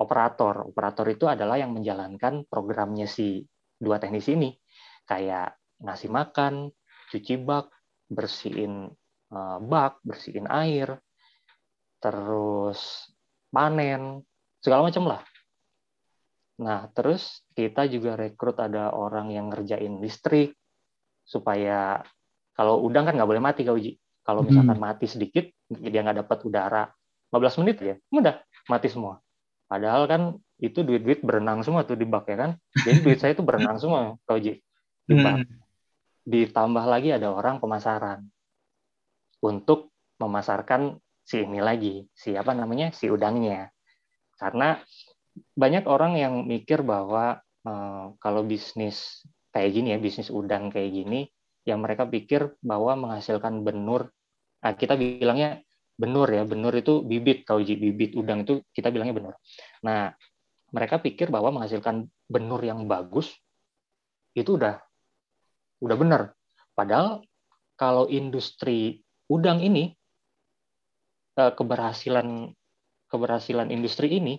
operator. 0.00 0.72
Operator 0.72 1.06
itu 1.12 1.28
adalah 1.28 1.60
yang 1.60 1.76
menjalankan 1.76 2.48
programnya 2.48 3.06
si 3.06 3.44
dua 3.76 4.00
teknis 4.00 4.26
ini. 4.32 4.56
Kayak 5.04 5.60
ngasih 5.84 6.08
makan, 6.08 6.72
cuci 7.12 7.34
bak, 7.44 7.68
bersihin 8.08 8.88
Eh, 8.88 9.03
bak, 9.60 10.00
bersihin 10.06 10.46
air, 10.46 10.98
terus 11.98 13.10
panen, 13.50 14.22
segala 14.60 14.86
macam 14.86 15.04
lah. 15.10 15.22
Nah, 16.60 16.86
terus 16.94 17.42
kita 17.56 17.90
juga 17.90 18.14
rekrut 18.14 18.60
ada 18.62 18.94
orang 18.94 19.34
yang 19.34 19.50
ngerjain 19.50 19.98
listrik, 19.98 20.54
supaya 21.24 22.04
kalau 22.54 22.84
udang 22.84 23.08
kan 23.08 23.18
nggak 23.18 23.30
boleh 23.30 23.42
mati 23.42 23.66
kau 23.66 23.74
uji. 23.74 23.98
Kalau 24.24 24.40
hmm. 24.40 24.48
misalkan 24.52 24.78
hmm. 24.78 24.86
mati 24.86 25.06
sedikit, 25.10 25.44
dia 25.68 26.00
nggak 26.00 26.24
dapat 26.24 26.38
udara 26.46 26.84
15 27.34 27.60
menit 27.64 27.76
ya, 27.82 27.94
udah 28.14 28.36
mati 28.70 28.88
semua. 28.92 29.18
Padahal 29.66 30.06
kan 30.06 30.22
itu 30.62 30.86
duit-duit 30.86 31.24
berenang 31.26 31.66
semua 31.66 31.82
tuh 31.82 31.98
di 31.98 32.06
bak 32.06 32.30
ya 32.30 32.36
kan. 32.38 32.50
Jadi 32.86 32.98
duit 33.02 33.18
saya 33.18 33.34
itu 33.34 33.42
berenang 33.42 33.80
semua 33.82 34.14
kau 34.22 34.38
uji 34.38 34.62
di 35.08 35.14
bak. 35.18 35.42
Hmm. 35.42 35.46
Ditambah 36.24 36.84
lagi 36.86 37.10
ada 37.10 37.34
orang 37.34 37.58
pemasaran 37.58 38.33
untuk 39.44 39.92
memasarkan 40.16 40.96
si 41.20 41.44
ini 41.44 41.60
lagi, 41.60 42.08
si 42.16 42.32
apa 42.32 42.56
namanya, 42.56 42.92
si 42.96 43.12
udangnya. 43.12 43.68
Karena 44.40 44.80
banyak 45.36 45.84
orang 45.84 46.16
yang 46.16 46.34
mikir 46.48 46.80
bahwa 46.80 47.44
uh, 47.68 48.16
kalau 48.16 48.40
bisnis 48.44 49.20
kayak 49.52 49.70
gini 49.76 49.92
ya, 49.92 49.98
bisnis 50.00 50.32
udang 50.32 50.72
kayak 50.72 50.90
gini, 50.96 51.28
yang 51.68 51.84
mereka 51.84 52.08
pikir 52.08 52.56
bahwa 52.64 52.96
menghasilkan 52.96 53.64
benur, 53.64 54.12
nah 54.60 54.72
kita 54.76 54.96
bilangnya 54.96 55.64
benur 55.94 56.28
ya, 56.28 56.42
benur 56.44 56.74
itu 56.74 57.00
bibit, 57.04 57.46
kalau 57.46 57.62
bibit 57.62 58.16
udang 58.18 58.42
itu 58.44 58.60
kita 58.74 58.90
bilangnya 58.90 59.14
benur. 59.16 59.34
Nah, 59.86 60.12
mereka 60.74 60.98
pikir 60.98 61.30
bahwa 61.30 61.54
menghasilkan 61.54 62.10
benur 62.26 62.58
yang 62.60 62.84
bagus 62.90 63.30
itu 64.34 64.58
udah 64.58 64.82
udah 65.78 65.96
benar. 65.96 66.22
Padahal 66.74 67.22
kalau 67.78 68.10
industri 68.10 69.03
udang 69.30 69.60
ini 69.64 69.92
eh, 71.40 71.52
keberhasilan 71.52 72.52
keberhasilan 73.08 73.70
industri 73.70 74.18
ini 74.18 74.34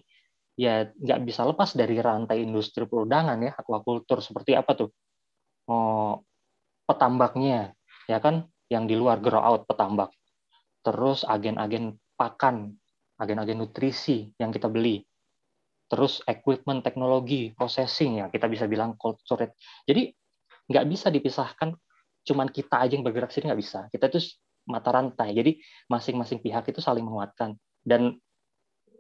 ya 0.56 0.88
nggak 0.88 1.20
bisa 1.28 1.44
lepas 1.44 1.76
dari 1.76 2.00
rantai 2.00 2.44
industri 2.44 2.88
perudangan 2.88 3.36
ya 3.44 3.52
aquaculture 3.56 4.24
seperti 4.24 4.56
apa 4.56 4.72
tuh? 4.76 4.90
Oh, 5.68 6.24
petambaknya 6.88 7.76
ya 8.08 8.18
kan? 8.24 8.48
Yang 8.72 8.84
di 8.90 8.96
luar 8.98 9.22
grow 9.22 9.42
out 9.42 9.68
petambak. 9.70 10.10
Terus 10.82 11.22
agen-agen 11.28 11.98
pakan 12.16 12.74
agen-agen 13.20 13.60
nutrisi 13.64 14.32
yang 14.40 14.52
kita 14.52 14.68
beli. 14.68 15.04
Terus 15.86 16.20
equipment 16.26 16.82
teknologi 16.82 17.54
processing 17.54 18.24
ya 18.24 18.26
kita 18.32 18.50
bisa 18.50 18.66
bilang 18.66 18.98
cold 18.98 19.22
storage. 19.22 19.54
Jadi 19.86 20.10
nggak 20.66 20.86
bisa 20.90 21.08
dipisahkan 21.14 21.78
cuman 22.26 22.50
kita 22.50 22.82
aja 22.82 22.98
yang 22.98 23.06
bergerak 23.06 23.30
sini 23.30 23.54
nggak 23.54 23.62
bisa. 23.62 23.80
Kita 23.94 24.10
itu 24.10 24.20
mata 24.66 24.90
rantai. 24.94 25.34
Jadi 25.34 25.58
masing-masing 25.90 26.42
pihak 26.42 26.70
itu 26.70 26.82
saling 26.82 27.06
menguatkan. 27.06 27.58
Dan 27.86 28.18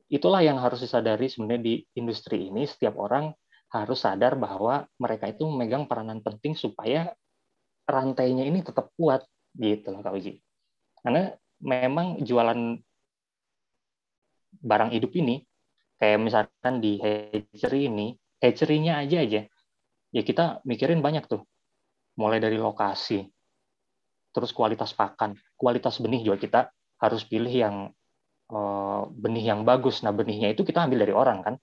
itulah 0.09 0.41
yang 0.45 0.61
harus 0.61 0.81
disadari 0.81 1.29
sebenarnya 1.29 1.61
di 1.61 1.75
industri 1.97 2.53
ini 2.53 2.69
setiap 2.69 2.95
orang 3.01 3.33
harus 3.73 4.05
sadar 4.05 4.37
bahwa 4.37 4.85
mereka 5.01 5.27
itu 5.27 5.43
memegang 5.43 5.89
peranan 5.89 6.21
penting 6.21 6.53
supaya 6.53 7.11
rantainya 7.89 8.45
ini 8.45 8.61
tetap 8.61 8.93
kuat 8.95 9.25
gitu 9.57 9.91
loh 9.91 10.05
Kak 10.05 10.15
Uji. 10.15 10.39
Karena 11.01 11.33
memang 11.61 12.21
jualan 12.21 12.77
barang 14.61 14.91
hidup 14.95 15.11
ini 15.17 15.43
kayak 15.99 16.19
misalkan 16.21 16.81
di 16.83 16.97
hatchery 17.01 17.87
ini, 17.87 18.15
hatchery-nya 18.41 19.01
aja 19.01 19.17
aja. 19.21 19.41
Ya 20.15 20.21
kita 20.23 20.63
mikirin 20.63 21.03
banyak 21.03 21.27
tuh. 21.27 21.43
Mulai 22.15 22.39
dari 22.39 22.55
lokasi, 22.55 23.27
terus 24.35 24.51
kualitas 24.51 24.91
pakan, 24.91 25.39
kualitas 25.55 26.03
benih 26.03 26.27
juga 26.27 26.37
kita 26.43 26.59
harus 26.99 27.23
pilih 27.23 27.49
yang 27.49 27.75
uh, 28.51 29.07
benih 29.07 29.55
yang 29.55 29.63
bagus. 29.63 30.03
Nah 30.03 30.11
benihnya 30.11 30.51
itu 30.51 30.67
kita 30.67 30.83
ambil 30.83 31.07
dari 31.07 31.15
orang 31.15 31.39
kan, 31.39 31.55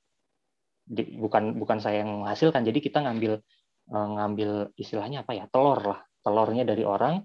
bukan 1.20 1.60
bukan 1.60 1.78
saya 1.84 2.00
yang 2.00 2.24
menghasilkan. 2.24 2.64
Jadi 2.64 2.80
kita 2.80 3.04
ngambil 3.04 3.44
uh, 3.92 4.08
ngambil 4.16 4.72
istilahnya 4.80 5.28
apa 5.28 5.36
ya 5.36 5.44
telur 5.52 5.84
lah, 5.84 6.00
telurnya 6.24 6.64
dari 6.64 6.88
orang, 6.88 7.20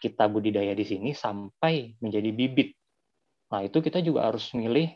kita 0.00 0.32
budidaya 0.32 0.72
di 0.72 0.84
sini 0.88 1.12
sampai 1.12 2.00
menjadi 2.00 2.32
bibit. 2.32 2.72
Nah 3.52 3.60
itu 3.60 3.84
kita 3.84 4.00
juga 4.00 4.32
harus 4.32 4.56
milih 4.56 4.88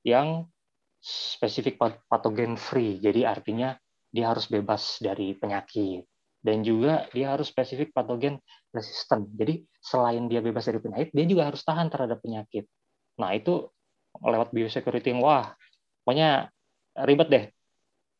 yang 0.00 0.48
spesifik 1.04 1.76
patogen 2.08 2.56
free. 2.56 2.96
Jadi 3.04 3.28
artinya 3.28 3.76
dia 4.08 4.32
harus 4.32 4.48
bebas 4.48 4.96
dari 5.04 5.36
penyakit 5.36 6.15
dan 6.46 6.62
juga 6.62 7.10
dia 7.10 7.34
harus 7.34 7.50
spesifik 7.50 7.90
patogen 7.90 8.38
resisten. 8.70 9.26
Jadi 9.34 9.66
selain 9.82 10.30
dia 10.30 10.38
bebas 10.38 10.62
dari 10.62 10.78
penyakit, 10.78 11.10
dia 11.10 11.26
juga 11.26 11.50
harus 11.50 11.66
tahan 11.66 11.90
terhadap 11.90 12.22
penyakit. 12.22 12.70
Nah 13.18 13.34
itu 13.34 13.66
lewat 14.22 14.54
biosecurity 14.54 15.10
yang 15.10 15.26
wah, 15.26 15.58
pokoknya 16.06 16.54
ribet 17.02 17.28
deh. 17.28 17.44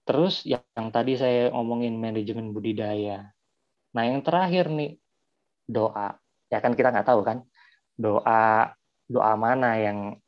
Terus 0.03 0.43
yang, 0.43 0.67
yang 0.75 0.91
tadi 0.91 1.15
saya 1.15 1.55
ngomongin 1.55 1.95
manajemen 1.95 2.51
budidaya. 2.51 3.31
Nah 3.95 4.03
yang 4.03 4.27
terakhir 4.27 4.75
nih 4.75 4.99
doa. 5.71 6.19
Ya 6.51 6.59
kan 6.59 6.75
kita 6.75 6.91
nggak 6.91 7.07
tahu 7.07 7.23
kan 7.23 7.47
doa 7.95 8.75
doa 9.07 9.33
mana 9.39 9.79
yang 9.79 10.19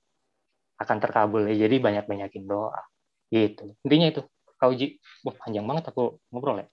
akan 0.79 0.99
terkabul. 1.03 1.51
Ya, 1.51 1.67
jadi 1.67 1.83
banyak-banyakin 1.83 2.47
doa. 2.47 2.79
Gitu. 3.35 3.75
Intinya 3.83 4.07
itu. 4.15 4.23
Kau 4.59 4.75
Ji, 4.75 4.99
wah 5.23 5.35
panjang 5.39 5.63
banget 5.67 5.95
aku 5.95 6.19
ngobrol 6.35 6.63
ya. 6.63 6.67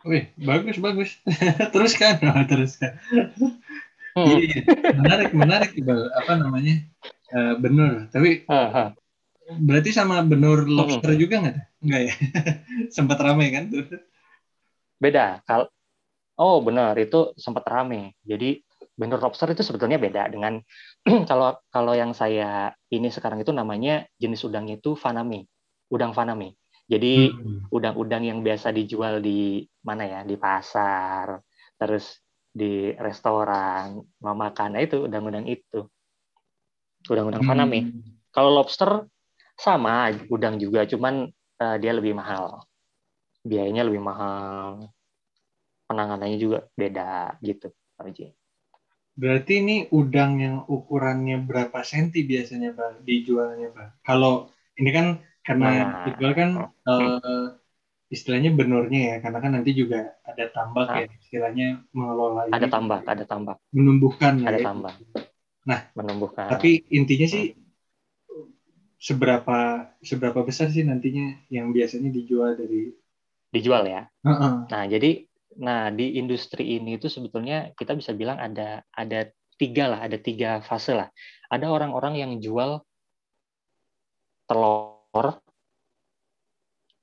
Wih, 0.00 0.32
bagus 0.40 0.76
bagus. 0.80 1.10
teruskan, 1.76 2.16
oh, 2.32 2.44
teruskan. 2.48 2.96
Hmm. 4.16 4.26
Iya, 4.26 4.64
menarik 4.96 5.30
menarik 5.36 5.70
Iqbal. 5.76 6.08
Apa 6.24 6.40
namanya? 6.40 6.80
Uh, 7.30 7.54
benur. 7.60 8.08
Tapi 8.08 8.42
berarti 9.60 9.90
sama 9.92 10.24
benur 10.24 10.64
hmm. 10.64 10.72
lobster 10.72 11.12
hmm. 11.12 11.20
juga 11.20 11.34
nggak? 11.44 11.58
Nggak 11.84 12.00
ya? 12.00 12.14
sempat 12.96 13.18
ramai 13.20 13.52
kan 13.52 13.68
tuh? 13.68 13.86
Beda. 14.96 15.44
Kalau 15.44 15.68
oh 16.40 16.58
benar 16.64 16.96
itu 16.96 17.36
sempat 17.36 17.68
ramai. 17.68 18.16
Jadi 18.24 18.64
benur 18.96 19.20
lobster 19.20 19.52
itu 19.52 19.60
sebetulnya 19.60 20.00
beda 20.00 20.32
dengan 20.32 20.60
kalau 21.30 21.60
kalau 21.68 21.92
yang 21.92 22.16
saya 22.16 22.72
ini 22.88 23.12
sekarang 23.12 23.44
itu 23.44 23.52
namanya 23.52 24.08
jenis 24.16 24.48
udangnya 24.48 24.80
itu 24.80 24.96
faname, 24.96 25.44
udang 25.92 26.16
faname. 26.16 26.56
Jadi 26.90 27.30
hmm. 27.30 27.70
udang-udang 27.70 28.26
yang 28.26 28.42
biasa 28.42 28.74
dijual 28.74 29.22
di 29.22 29.62
mana 29.86 30.02
ya 30.10 30.20
di 30.26 30.34
pasar, 30.34 31.38
terus 31.78 32.18
di 32.50 32.90
restoran, 32.98 34.02
mau 34.18 34.34
makan, 34.34 34.74
nah 34.74 34.82
itu 34.82 35.06
udang-udang 35.06 35.46
itu, 35.46 35.86
udang-udang 37.06 37.46
hmm. 37.46 37.50
faname. 37.54 37.80
Kalau 38.34 38.50
lobster 38.50 39.06
sama 39.54 40.10
udang 40.26 40.58
juga, 40.58 40.82
cuman 40.82 41.30
uh, 41.62 41.76
dia 41.78 41.94
lebih 41.94 42.18
mahal, 42.18 42.66
biayanya 43.46 43.86
lebih 43.86 44.02
mahal, 44.02 44.90
penanganannya 45.86 46.38
juga 46.42 46.66
beda 46.74 47.38
gitu, 47.38 47.70
Berarti 49.14 49.52
ini 49.62 49.76
udang 49.94 50.42
yang 50.42 50.56
ukurannya 50.66 51.38
berapa 51.46 51.86
senti 51.86 52.26
biasanya, 52.26 52.74
Bang, 52.74 53.06
dijualnya, 53.06 53.70
Bang? 53.70 53.94
Kalau 54.02 54.50
ini 54.74 54.90
kan 54.90 55.06
karena 55.50 55.68
nah, 55.82 56.04
dijual 56.06 56.32
kan 56.38 56.50
uh, 56.86 57.58
istilahnya 58.10 58.50
benurnya 58.54 59.00
ya 59.02 59.16
karena 59.22 59.38
kan 59.42 59.50
nanti 59.58 59.70
juga 59.74 60.14
ada 60.22 60.44
tambak 60.50 60.86
nah, 60.86 60.98
ya 61.02 61.06
istilahnya 61.18 61.68
mengelola 61.90 62.46
ada 62.50 62.66
ini, 62.66 62.70
tambak 62.70 63.02
ada 63.06 63.24
tambak. 63.26 63.58
Menumbuhkan 63.74 64.34
ada 64.46 64.58
ya, 64.58 64.66
tambak. 64.66 64.94
Nah 65.66 65.80
menumbuhkan. 65.98 66.46
tapi 66.50 66.86
intinya 66.90 67.26
sih 67.26 67.54
seberapa 68.98 69.90
seberapa 70.02 70.42
besar 70.46 70.70
sih 70.70 70.86
nantinya 70.86 71.50
yang 71.50 71.74
biasanya 71.74 72.14
dijual 72.14 72.54
dari 72.54 72.94
dijual 73.50 73.82
ya? 73.86 74.06
Uh 74.22 74.30
-uh. 74.30 74.54
nah 74.70 74.86
jadi 74.86 75.26
nah 75.58 75.90
di 75.90 76.14
industri 76.14 76.78
ini 76.78 76.94
itu 76.94 77.10
sebetulnya 77.10 77.74
kita 77.74 77.98
bisa 77.98 78.14
bilang 78.14 78.38
ada 78.38 78.86
ada 78.94 79.26
tiga 79.58 79.90
lah 79.90 80.06
ada 80.06 80.18
tiga 80.18 80.62
fase 80.62 80.94
lah. 80.94 81.10
Ada 81.50 81.66
orang-orang 81.66 82.14
yang 82.18 82.32
jual 82.38 82.82
telur 84.46 84.99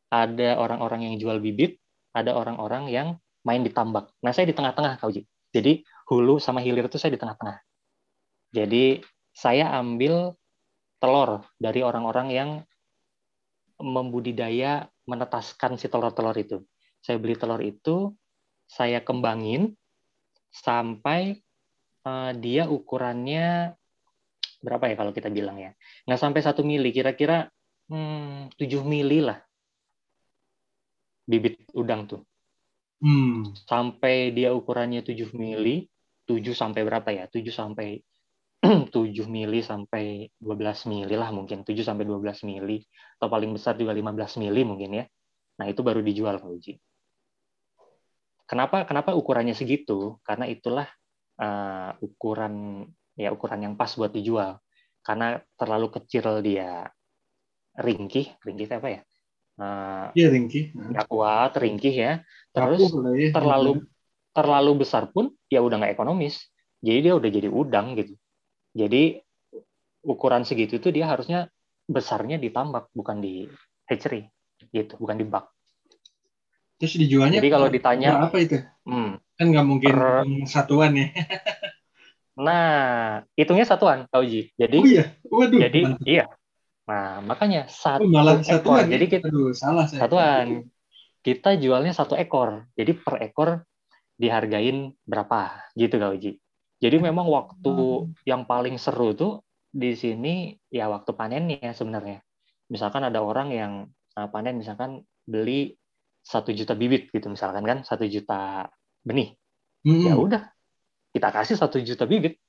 ada 0.07 0.49
orang-orang 0.59 1.11
yang 1.11 1.15
jual 1.19 1.37
bibit, 1.43 1.79
ada 2.15 2.33
orang-orang 2.33 2.87
yang 2.87 3.07
main 3.43 3.63
di 3.63 3.71
tambak. 3.71 4.11
Nah, 4.23 4.31
saya 4.31 4.47
di 4.47 4.55
tengah-tengah, 4.55 4.99
Kak 4.99 5.07
Uji. 5.11 5.27
Jadi, 5.51 5.83
hulu 6.07 6.39
sama 6.39 6.63
hilir 6.63 6.87
itu 6.87 6.99
saya 6.99 7.15
di 7.15 7.19
tengah-tengah. 7.19 7.57
Jadi, 8.55 9.03
saya 9.35 9.75
ambil 9.75 10.35
telur 10.97 11.45
dari 11.59 11.83
orang-orang 11.83 12.27
yang 12.31 12.49
membudidaya, 13.77 14.89
menetaskan 15.05 15.77
si 15.77 15.87
telur-telur 15.87 16.33
itu. 16.33 16.63
Saya 17.03 17.21
beli 17.21 17.37
telur 17.37 17.61
itu, 17.61 18.11
saya 18.67 18.99
kembangin 18.99 19.77
sampai 20.51 21.39
uh, 22.03 22.31
dia 22.35 22.67
ukurannya 22.67 23.77
berapa 24.57 24.89
ya 24.89 24.95
kalau 24.97 25.13
kita 25.13 25.29
bilang 25.29 25.61
ya 25.61 25.71
nggak 26.09 26.17
sampai 26.17 26.41
satu 26.41 26.65
mili 26.65 26.89
kira-kira 26.89 27.47
hmm, 27.91 28.55
7 28.55 28.83
mili 28.83 29.19
lah 29.23 29.39
bibit 31.27 31.59
udang 31.75 32.07
tuh. 32.07 32.23
Hmm. 33.03 33.53
Sampai 33.67 34.31
dia 34.33 34.55
ukurannya 34.55 35.03
7 35.03 35.35
mili, 35.35 35.85
7 36.25 36.55
sampai 36.55 36.81
berapa 36.87 37.09
ya? 37.13 37.27
7 37.29 37.51
sampai 37.51 37.99
7 38.95 39.27
mili 39.29 39.61
sampai 39.61 40.31
12 40.41 40.89
mili 40.89 41.13
lah 41.13 41.29
mungkin, 41.29 41.61
7 41.61 41.77
sampai 41.85 42.07
12 42.07 42.47
mili 42.47 42.81
atau 43.19 43.29
paling 43.29 43.53
besar 43.53 43.77
juga 43.77 43.93
15 43.93 44.41
mili 44.41 44.61
mungkin 44.65 45.03
ya. 45.03 45.05
Nah, 45.61 45.65
itu 45.69 45.85
baru 45.85 46.01
dijual 46.01 46.41
Pak 46.41 46.49
Uji. 46.49 46.73
Kenapa 48.47 48.87
kenapa 48.87 49.11
ukurannya 49.13 49.53
segitu? 49.53 50.17
Karena 50.23 50.47
itulah 50.47 50.87
uh, 51.37 51.91
ukuran 51.99 52.87
ya 53.19 53.35
ukuran 53.35 53.59
yang 53.67 53.73
pas 53.75 53.91
buat 53.93 54.09
dijual. 54.09 54.57
Karena 55.03 55.37
terlalu 55.59 55.91
kecil 55.91 56.39
dia 56.39 56.87
ringkih, 57.77 58.33
ringkih 58.43 58.67
apa 58.73 58.89
ya? 58.89 59.01
Uh, 59.57 60.07
iya 60.13 60.27
ringkih. 60.29 60.73
Nggak 60.73 61.07
kuat, 61.09 61.51
ringkih 61.57 61.93
ya. 61.93 62.13
Terus 62.53 62.89
ya. 63.17 63.31
terlalu 63.33 63.85
terlalu 64.33 64.71
besar 64.85 65.09
pun 65.09 65.33
ya 65.49 65.61
udah 65.61 65.81
nggak 65.81 65.93
ekonomis. 65.97 66.49
Jadi 66.81 67.09
dia 67.09 67.13
udah 67.17 67.29
jadi 67.29 67.49
udang 67.49 67.97
gitu. 67.97 68.13
Jadi 68.77 69.17
ukuran 70.07 70.47
segitu 70.47 70.77
itu 70.79 70.89
dia 70.93 71.09
harusnya 71.09 71.51
besarnya 71.87 72.39
di 72.39 72.51
tambak 72.51 72.91
bukan 72.91 73.23
di 73.23 73.47
hatchery 73.87 74.27
gitu 74.75 74.99
bukan 74.99 75.15
di 75.19 75.25
bak 75.27 75.47
terus 76.77 76.99
dijualnya 76.99 77.39
jadi 77.39 77.49
kalau 77.49 77.67
ditanya 77.71 78.27
apa 78.27 78.37
itu 78.43 78.59
hmm, 78.87 79.11
kan 79.39 79.45
nggak 79.47 79.65
mungkin 79.65 79.91
per, 79.95 80.03
satuan 80.45 80.91
ya 80.99 81.07
nah 82.37 83.23
hitungnya 83.33 83.65
satuan 83.65 84.05
kau 84.11 84.21
Ji 84.21 84.53
jadi 84.59 84.77
oh 84.77 84.85
iya 84.85 85.05
Waduh, 85.25 85.59
jadi 85.63 85.79
mantap. 85.89 86.05
iya 86.05 86.25
nah 86.87 87.19
makanya 87.19 87.67
satu 87.67 88.07
oh, 88.07 88.09
malah 88.09 88.39
satuan 88.39 88.87
ekor. 88.87 88.87
Ya? 88.87 88.91
jadi 88.95 89.05
kita 89.11 89.27
Aduh, 89.27 89.51
salah 89.51 89.85
saya. 89.91 90.07
satuan 90.07 90.47
kita 91.19 91.59
jualnya 91.59 91.91
satu 91.91 92.15
ekor 92.15 92.63
jadi 92.79 92.95
per 92.95 93.19
ekor 93.19 93.49
dihargain 94.15 94.95
berapa 95.03 95.67
gitu 95.75 95.99
kau 95.99 96.15
Ji 96.15 96.39
jadi 96.79 96.97
memang 97.03 97.27
waktu 97.27 97.75
hmm. 97.75 98.23
yang 98.23 98.47
paling 98.47 98.79
seru 98.79 99.11
tuh 99.11 99.43
di 99.67 99.93
sini 99.99 100.55
ya 100.71 100.87
waktu 100.87 101.11
panennya 101.11 101.75
sebenarnya 101.75 102.23
misalkan 102.71 103.03
ada 103.03 103.19
orang 103.19 103.51
yang 103.51 103.73
uh, 104.15 104.27
panen 104.31 104.57
misalkan 104.57 105.03
beli 105.27 105.75
satu 106.23 106.51
juta 106.51 106.75
bibit 106.75 107.11
gitu 107.11 107.27
misalkan 107.27 107.63
kan 107.63 107.83
satu 107.83 108.07
juta 108.07 108.67
benih 109.03 109.35
hmm. 109.83 110.07
ya 110.07 110.15
udah 110.15 110.43
kita 111.11 111.29
kasih 111.31 111.55
satu 111.59 111.79
juta 111.83 112.07
bibit 112.07 112.39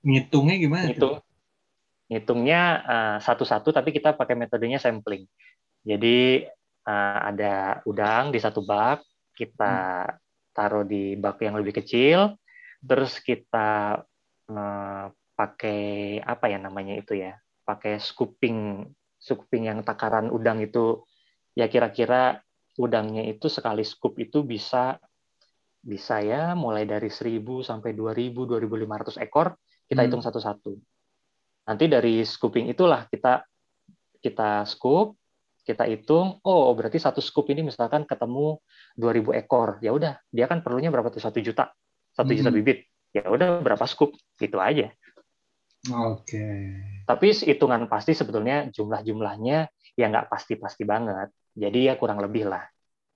ngitungnya 0.00 0.56
gimana 0.56 0.84
ngitung 0.90 1.18
ngitungnya 1.18 1.29
uh, 2.10 3.16
satu-satu 3.22 3.70
tapi 3.70 3.94
kita 3.94 4.18
pakai 4.18 4.34
metodenya 4.34 4.82
sampling 4.82 5.24
jadi 5.86 6.50
uh, 6.84 7.18
ada 7.30 7.80
udang 7.86 8.34
di 8.34 8.42
satu 8.42 8.66
bak 8.66 9.06
kita 9.38 10.04
hmm. 10.10 10.16
taruh 10.50 10.82
di 10.82 11.14
bak 11.14 11.38
yang 11.40 11.54
lebih 11.56 11.78
kecil 11.78 12.34
terus 12.82 13.22
kita 13.22 14.02
uh, 14.50 15.04
pakai 15.38 16.18
apa 16.20 16.50
ya 16.50 16.58
namanya 16.58 16.98
itu 16.98 17.16
ya 17.16 17.38
pakai 17.64 18.02
scooping 18.02 18.84
scooping 19.22 19.70
yang 19.70 19.80
takaran 19.86 20.28
udang 20.28 20.58
itu 20.60 21.06
ya 21.54 21.70
kira-kira 21.70 22.42
udangnya 22.76 23.24
itu 23.28 23.46
sekali 23.46 23.86
scoop 23.86 24.18
itu 24.18 24.42
bisa 24.42 24.98
bisa 25.80 26.20
ya 26.20 26.52
mulai 26.52 26.84
dari 26.84 27.08
1000 27.08 27.40
sampai 27.64 27.96
2000 27.96 28.36
2500 28.36 29.24
ekor 29.24 29.56
kita 29.88 30.00
hmm. 30.04 30.06
hitung 30.06 30.22
satu-satu. 30.22 30.72
Nanti 31.70 31.86
dari 31.86 32.26
scooping 32.26 32.66
itulah 32.66 33.06
kita 33.06 33.46
kita 34.18 34.66
scoop, 34.66 35.14
kita 35.62 35.86
hitung, 35.86 36.42
oh 36.42 36.74
berarti 36.74 36.98
satu 36.98 37.22
scoop 37.22 37.46
ini 37.54 37.62
misalkan 37.62 38.02
ketemu 38.02 38.58
2000 38.98 39.38
ekor. 39.38 39.78
Ya 39.78 39.94
udah, 39.94 40.18
dia 40.34 40.50
kan 40.50 40.66
perlunya 40.66 40.90
berapa 40.90 41.14
tuh? 41.14 41.22
Satu 41.22 41.38
juta. 41.38 41.70
Satu 42.10 42.34
hmm. 42.34 42.38
juta 42.42 42.50
bibit. 42.50 42.90
Ya 43.14 43.30
udah 43.30 43.62
berapa 43.62 43.86
scoop? 43.86 44.18
Gitu 44.34 44.58
aja. 44.58 44.90
Oke. 45.94 46.26
Okay. 46.26 46.60
Tapi 47.06 47.32
hitungan 47.32 47.86
pasti 47.86 48.18
sebetulnya 48.18 48.66
jumlah-jumlahnya 48.74 49.70
ya 49.94 50.06
nggak 50.10 50.26
pasti-pasti 50.26 50.82
banget. 50.82 51.30
Jadi 51.54 51.86
ya 51.86 51.94
kurang 51.94 52.18
lebih 52.18 52.50
lah. 52.50 52.66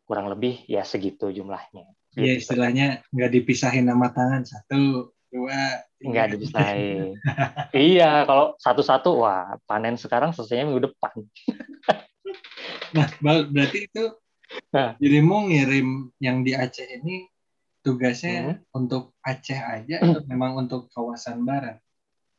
Kurang 0.07 0.31
lebih 0.31 0.63
ya 0.71 0.87
segitu 0.87 1.35
jumlahnya. 1.35 1.91
Iya 2.15 2.39
gitu. 2.39 2.47
istilahnya 2.47 3.03
nggak 3.11 3.31
dipisahin 3.35 3.91
nama 3.91 4.15
tangan 4.15 4.47
satu 4.47 5.11
dua 5.35 5.83
nggak 5.99 6.39
dipisahin. 6.39 7.19
iya 7.75 8.23
kalau 8.23 8.55
satu-satu 8.63 9.11
wah 9.19 9.59
panen 9.67 9.99
sekarang 9.99 10.31
selesainya 10.31 10.71
minggu 10.71 10.87
depan. 10.95 11.15
nah 12.95 13.11
berarti 13.51 13.91
itu 13.91 14.15
nah. 14.71 14.95
dirimu 15.03 15.51
ngirim 15.51 16.15
yang 16.23 16.47
di 16.47 16.55
Aceh 16.55 16.87
ini 16.87 17.27
tugasnya 17.83 18.63
hmm. 18.63 18.79
untuk 18.79 19.19
Aceh 19.19 19.59
aja 19.59 19.99
atau 19.99 20.23
memang 20.31 20.55
untuk 20.55 20.87
kawasan 20.95 21.43
barat? 21.43 21.83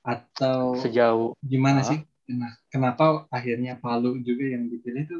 atau 0.05 0.77
sejauh 0.77 1.33
gimana 1.41 1.81
uh, 1.81 1.85
sih? 1.85 1.99
Nah, 2.29 2.53
kenapa 2.69 3.25
akhirnya 3.33 3.81
Palu 3.81 4.21
juga 4.21 4.45
yang 4.45 4.69
dipilih 4.69 5.03
itu? 5.05 5.19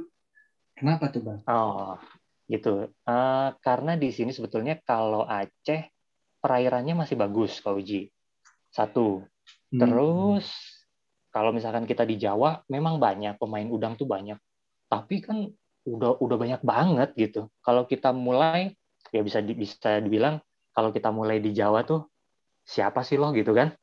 Kenapa 0.78 1.10
tuh 1.10 1.26
bang? 1.26 1.42
Oh, 1.50 1.98
gitu. 2.46 2.94
Uh, 3.06 3.50
karena 3.66 3.98
di 3.98 4.14
sini 4.14 4.30
sebetulnya 4.30 4.78
kalau 4.86 5.26
Aceh 5.26 5.90
perairannya 6.46 6.94
masih 6.94 7.18
bagus, 7.18 7.58
Kak 7.58 7.74
Uji. 7.74 8.14
Satu. 8.70 9.26
Hmm. 9.74 9.82
Terus 9.82 10.46
kalau 11.34 11.50
misalkan 11.50 11.90
kita 11.90 12.06
di 12.06 12.22
Jawa, 12.22 12.62
memang 12.70 13.02
banyak 13.02 13.42
pemain 13.42 13.66
udang 13.66 13.98
tuh 13.98 14.06
banyak. 14.06 14.38
Tapi 14.86 15.26
kan 15.26 15.50
udah 15.90 16.22
udah 16.22 16.38
banyak 16.38 16.62
banget 16.62 17.10
gitu. 17.18 17.50
Kalau 17.66 17.90
kita 17.90 18.14
mulai, 18.14 18.78
ya 19.10 19.26
bisa 19.26 19.42
di, 19.42 19.58
bisa 19.58 19.98
dibilang 19.98 20.38
kalau 20.70 20.94
kita 20.94 21.10
mulai 21.10 21.42
di 21.42 21.50
Jawa 21.50 21.82
tuh 21.82 22.06
siapa 22.62 23.02
sih 23.02 23.18
loh 23.18 23.34
gitu 23.34 23.58
kan? 23.58 23.74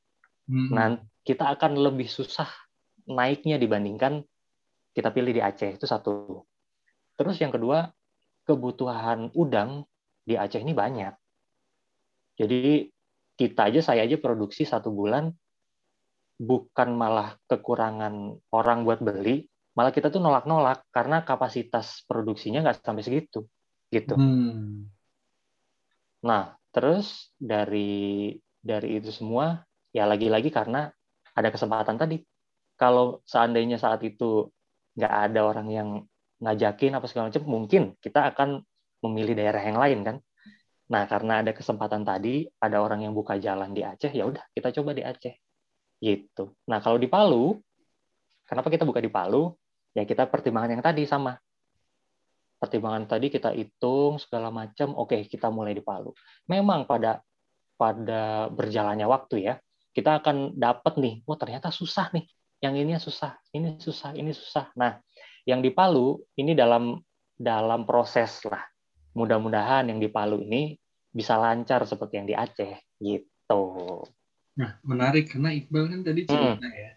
Hmm. 0.46 0.70
Nah, 0.70 0.86
kita 1.26 1.50
akan 1.58 1.82
lebih 1.82 2.06
susah 2.06 2.46
naiknya 3.10 3.58
dibandingkan 3.58 4.22
kita 4.94 5.10
pilih 5.10 5.34
di 5.34 5.42
Aceh 5.42 5.82
itu 5.82 5.86
satu. 5.88 6.46
Terus 7.18 7.42
yang 7.42 7.50
kedua, 7.50 7.90
kebutuhan 8.46 9.34
udang 9.34 9.82
di 10.22 10.38
Aceh 10.38 10.62
ini 10.62 10.70
banyak. 10.70 11.21
Jadi 12.36 12.88
kita 13.36 13.68
aja 13.72 13.80
saya 13.80 14.04
aja 14.04 14.16
produksi 14.20 14.62
satu 14.62 14.92
bulan 14.92 15.32
bukan 16.42 16.88
malah 16.96 17.38
kekurangan 17.46 18.40
orang 18.50 18.82
buat 18.82 18.98
beli, 18.98 19.46
malah 19.78 19.94
kita 19.94 20.10
tuh 20.10 20.18
nolak-nolak 20.18 20.84
karena 20.90 21.22
kapasitas 21.22 22.02
produksinya 22.04 22.66
nggak 22.66 22.82
sampai 22.82 23.04
segitu, 23.04 23.46
gitu. 23.92 24.18
Hmm. 24.18 24.90
Nah, 26.26 26.58
terus 26.74 27.30
dari 27.38 28.34
dari 28.62 28.98
itu 28.98 29.10
semua 29.14 29.62
ya 29.94 30.06
lagi-lagi 30.06 30.50
karena 30.50 30.90
ada 31.34 31.48
kesempatan 31.50 31.98
tadi. 31.98 32.18
Kalau 32.74 33.22
seandainya 33.22 33.78
saat 33.78 34.02
itu 34.02 34.50
nggak 34.98 35.14
ada 35.30 35.40
orang 35.46 35.68
yang 35.70 35.88
ngajakin 36.42 36.98
apa 36.98 37.06
segala 37.06 37.30
macam, 37.30 37.44
mungkin 37.46 37.94
kita 38.02 38.34
akan 38.34 38.66
memilih 39.06 39.38
daerah 39.38 39.62
yang 39.62 39.78
lain 39.78 40.00
kan. 40.02 40.16
Nah, 40.92 41.08
karena 41.08 41.40
ada 41.40 41.56
kesempatan 41.56 42.04
tadi, 42.04 42.44
ada 42.60 42.84
orang 42.84 43.08
yang 43.08 43.16
buka 43.16 43.40
jalan 43.40 43.72
di 43.72 43.80
Aceh, 43.80 44.12
ya 44.12 44.28
udah 44.28 44.44
kita 44.52 44.68
coba 44.76 44.92
di 44.92 45.00
Aceh. 45.00 45.32
Gitu. 45.96 46.44
Nah, 46.68 46.84
kalau 46.84 47.00
di 47.00 47.08
Palu, 47.08 47.56
kenapa 48.44 48.68
kita 48.68 48.84
buka 48.84 49.00
di 49.00 49.08
Palu? 49.08 49.56
Ya 49.96 50.04
kita 50.04 50.28
pertimbangan 50.28 50.76
yang 50.76 50.84
tadi 50.84 51.08
sama. 51.08 51.40
Pertimbangan 52.60 53.08
tadi 53.08 53.32
kita 53.32 53.56
hitung 53.56 54.20
segala 54.20 54.52
macam, 54.52 54.92
oke 54.92 55.16
kita 55.32 55.48
mulai 55.48 55.72
di 55.72 55.80
Palu. 55.80 56.12
Memang 56.44 56.84
pada 56.84 57.24
pada 57.80 58.52
berjalannya 58.52 59.08
waktu 59.08 59.48
ya, 59.48 59.54
kita 59.96 60.20
akan 60.20 60.60
dapat 60.60 61.00
nih, 61.00 61.14
oh 61.24 61.40
ternyata 61.40 61.72
susah 61.72 62.12
nih, 62.12 62.28
yang 62.60 62.76
ini 62.76 62.94
susah, 63.00 63.40
ini 63.56 63.80
susah, 63.80 64.12
ini 64.12 64.30
susah. 64.30 64.70
Nah, 64.76 65.00
yang 65.48 65.64
di 65.64 65.72
Palu 65.72 66.20
ini 66.36 66.52
dalam 66.52 67.00
dalam 67.32 67.82
proses 67.88 68.44
lah. 68.46 68.62
Mudah-mudahan 69.12 69.90
yang 69.92 69.98
di 69.98 70.08
Palu 70.08 70.40
ini 70.40 70.78
bisa 71.12 71.36
lancar 71.36 71.84
seperti 71.84 72.18
yang 72.18 72.28
di 72.28 72.34
Aceh 72.34 72.72
gitu. 72.98 73.62
Nah, 74.56 74.76
menarik 74.84 75.32
karena 75.32 75.52
Iqbal 75.52 75.92
kan 75.92 76.00
tadi 76.04 76.28
cerita 76.28 76.66
hmm. 76.66 76.76
ya. 76.76 76.92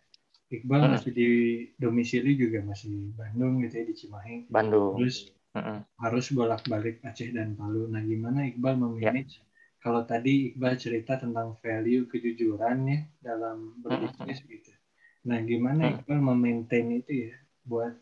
Iqbal 0.56 0.82
hmm. 0.82 0.91
masih 0.95 1.12
di 1.12 1.30
domisili 1.75 2.39
juga 2.39 2.63
masih 2.63 3.12
Bandung 3.15 3.63
gitu 3.63 3.75
ya 3.75 3.86
di 3.86 3.95
Cimahi. 3.95 4.36
Bandung. 4.47 4.95
Terus 4.99 5.32
hmm. 5.56 5.80
harus 5.99 6.25
bolak-balik 6.32 7.04
Aceh 7.04 7.32
dan 7.36 7.54
Palu. 7.60 7.91
Nah, 7.91 8.01
gimana 8.04 8.47
Iqbal 8.47 8.75
memanage 8.80 9.39
ya 9.39 9.45
kalau 9.86 10.01
tadi 10.01 10.49
Iqbal 10.49 10.82
cerita 10.82 11.13
tentang 11.21 11.54
value 11.62 12.10
kejujuran 12.10 12.89
ya 12.89 12.99
dalam 13.21 13.78
berbisnis 13.86 14.41
gitu. 14.49 14.73
Nah, 15.30 15.38
gimana 15.45 15.93
Iqbal 15.93 16.25
memaintain 16.25 16.89
itu 16.89 17.30
ya 17.30 17.34
buat 17.62 17.93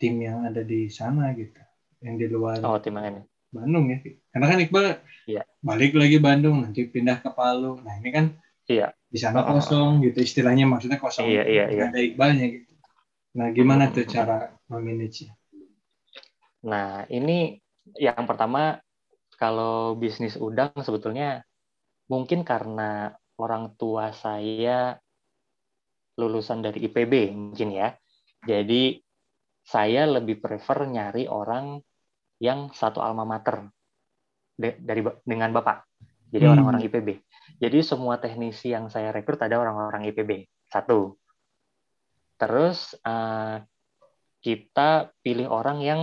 tim 0.00 0.24
yang 0.24 0.48
ada 0.48 0.64
di 0.64 0.88
sana 0.88 1.36
gitu, 1.36 1.60
yang 2.00 2.16
di 2.16 2.32
luar 2.32 2.64
oh, 2.64 2.80
tim 2.80 2.96
ini. 2.96 3.20
Bandung 3.48 3.88
ya. 3.88 3.98
Karena 4.30 4.46
kan 4.48 4.58
Iqbal 4.60 4.86
ya. 5.24 5.42
balik 5.64 5.96
lagi 5.96 6.18
Bandung, 6.20 6.64
nanti 6.64 6.84
pindah 6.88 7.24
ke 7.24 7.30
Palu. 7.32 7.80
Nah, 7.80 7.94
ini 8.00 8.10
kan 8.12 8.24
iya. 8.68 8.92
di 9.08 9.18
sana 9.18 9.44
kosong 9.44 10.04
gitu, 10.04 10.20
istilahnya 10.20 10.68
maksudnya 10.68 11.00
kosong. 11.00 11.26
Iya, 11.26 11.44
iya, 11.48 11.64
iya. 11.72 11.84
Ada 11.88 12.00
Iqbalnya 12.00 12.46
gitu. 12.52 12.72
Nah, 13.38 13.46
gimana 13.52 13.92
tuh 13.92 14.08
cara 14.08 14.50
memanage 14.66 15.30
Nah, 16.66 17.06
ini 17.06 17.54
yang 17.96 18.26
pertama 18.26 18.82
kalau 19.38 19.94
bisnis 19.94 20.34
udang 20.34 20.74
sebetulnya 20.82 21.46
mungkin 22.10 22.42
karena 22.42 23.14
orang 23.38 23.78
tua 23.78 24.10
saya 24.10 24.98
lulusan 26.18 26.66
dari 26.66 26.82
IPB 26.90 27.30
mungkin 27.30 27.70
ya. 27.70 27.94
Jadi 28.42 28.98
saya 29.62 30.10
lebih 30.10 30.42
prefer 30.42 30.88
nyari 30.90 31.30
orang 31.30 31.78
yang 32.38 32.70
satu 32.70 33.02
alma 33.02 33.26
mater 33.26 33.66
dari 34.58 35.02
dengan 35.22 35.50
Bapak. 35.54 35.86
Jadi 36.28 36.44
hmm. 36.44 36.52
orang-orang 36.54 36.80
hmm. 36.84 36.88
IPB. 36.90 37.08
Jadi 37.58 37.78
semua 37.80 38.20
teknisi 38.20 38.74
yang 38.74 38.90
saya 38.92 39.14
rekrut 39.14 39.40
ada 39.40 39.56
orang-orang 39.58 40.10
IPB. 40.12 40.44
Satu. 40.68 41.16
Terus 42.38 42.94
uh, 43.02 43.62
kita 44.38 45.10
pilih 45.24 45.50
orang 45.50 45.78
yang 45.82 46.00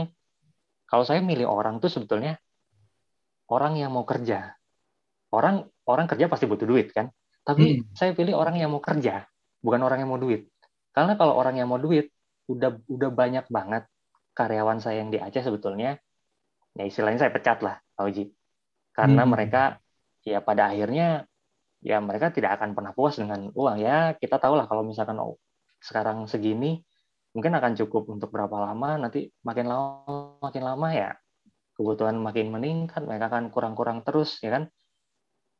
kalau 0.85 1.05
saya 1.07 1.23
milih 1.23 1.47
orang 1.47 1.79
tuh 1.79 1.91
sebetulnya 1.91 2.35
orang 3.51 3.77
yang 3.77 3.93
mau 3.93 4.03
kerja. 4.03 4.55
Orang 5.29 5.67
orang 5.85 6.07
kerja 6.09 6.25
pasti 6.31 6.49
butuh 6.49 6.65
duit 6.65 6.91
kan. 6.91 7.11
Tapi 7.45 7.77
hmm. 7.77 7.93
saya 7.93 8.17
pilih 8.17 8.33
orang 8.33 8.57
yang 8.57 8.73
mau 8.73 8.81
kerja, 8.81 9.21
bukan 9.61 9.81
orang 9.85 10.01
yang 10.01 10.09
mau 10.09 10.17
duit. 10.17 10.49
Karena 10.89 11.13
kalau 11.13 11.37
orang 11.37 11.61
yang 11.61 11.69
mau 11.69 11.77
duit, 11.77 12.09
udah 12.49 12.81
udah 12.89 13.09
banyak 13.13 13.45
banget 13.53 13.85
karyawan 14.33 14.81
saya 14.81 15.05
yang 15.05 15.13
di 15.13 15.21
Aceh 15.21 15.45
sebetulnya, 15.45 16.01
ya 16.75 16.83
istilahnya 16.83 17.27
saya 17.27 17.31
pecat 17.33 17.63
lah, 17.63 17.79
Pak 17.95 18.03
Uji. 18.05 18.29
Karena 18.91 19.23
hmm. 19.23 19.31
mereka 19.31 19.63
ya 20.25 20.39
pada 20.41 20.73
akhirnya 20.73 21.25
ya 21.85 22.01
mereka 22.01 22.33
tidak 22.33 22.57
akan 22.57 22.73
pernah 22.73 22.91
puas 22.97 23.13
dengan 23.21 23.53
uang 23.53 23.77
ya 23.77 24.17
kita 24.17 24.41
tahu 24.41 24.57
lah 24.57 24.65
kalau 24.65 24.81
misalkan 24.81 25.21
oh, 25.21 25.37
sekarang 25.77 26.25
segini 26.25 26.81
mungkin 27.37 27.53
akan 27.53 27.77
cukup 27.77 28.09
untuk 28.09 28.33
berapa 28.33 28.57
lama 28.57 29.05
nanti 29.05 29.29
makin 29.45 29.69
lama 29.69 30.41
makin 30.41 30.63
lama 30.65 30.87
ya 30.89 31.13
kebutuhan 31.77 32.17
makin 32.17 32.49
meningkat 32.49 33.05
mereka 33.05 33.29
akan 33.29 33.53
kurang-kurang 33.53 34.01
terus 34.01 34.41
ya 34.41 34.55
kan 34.55 34.63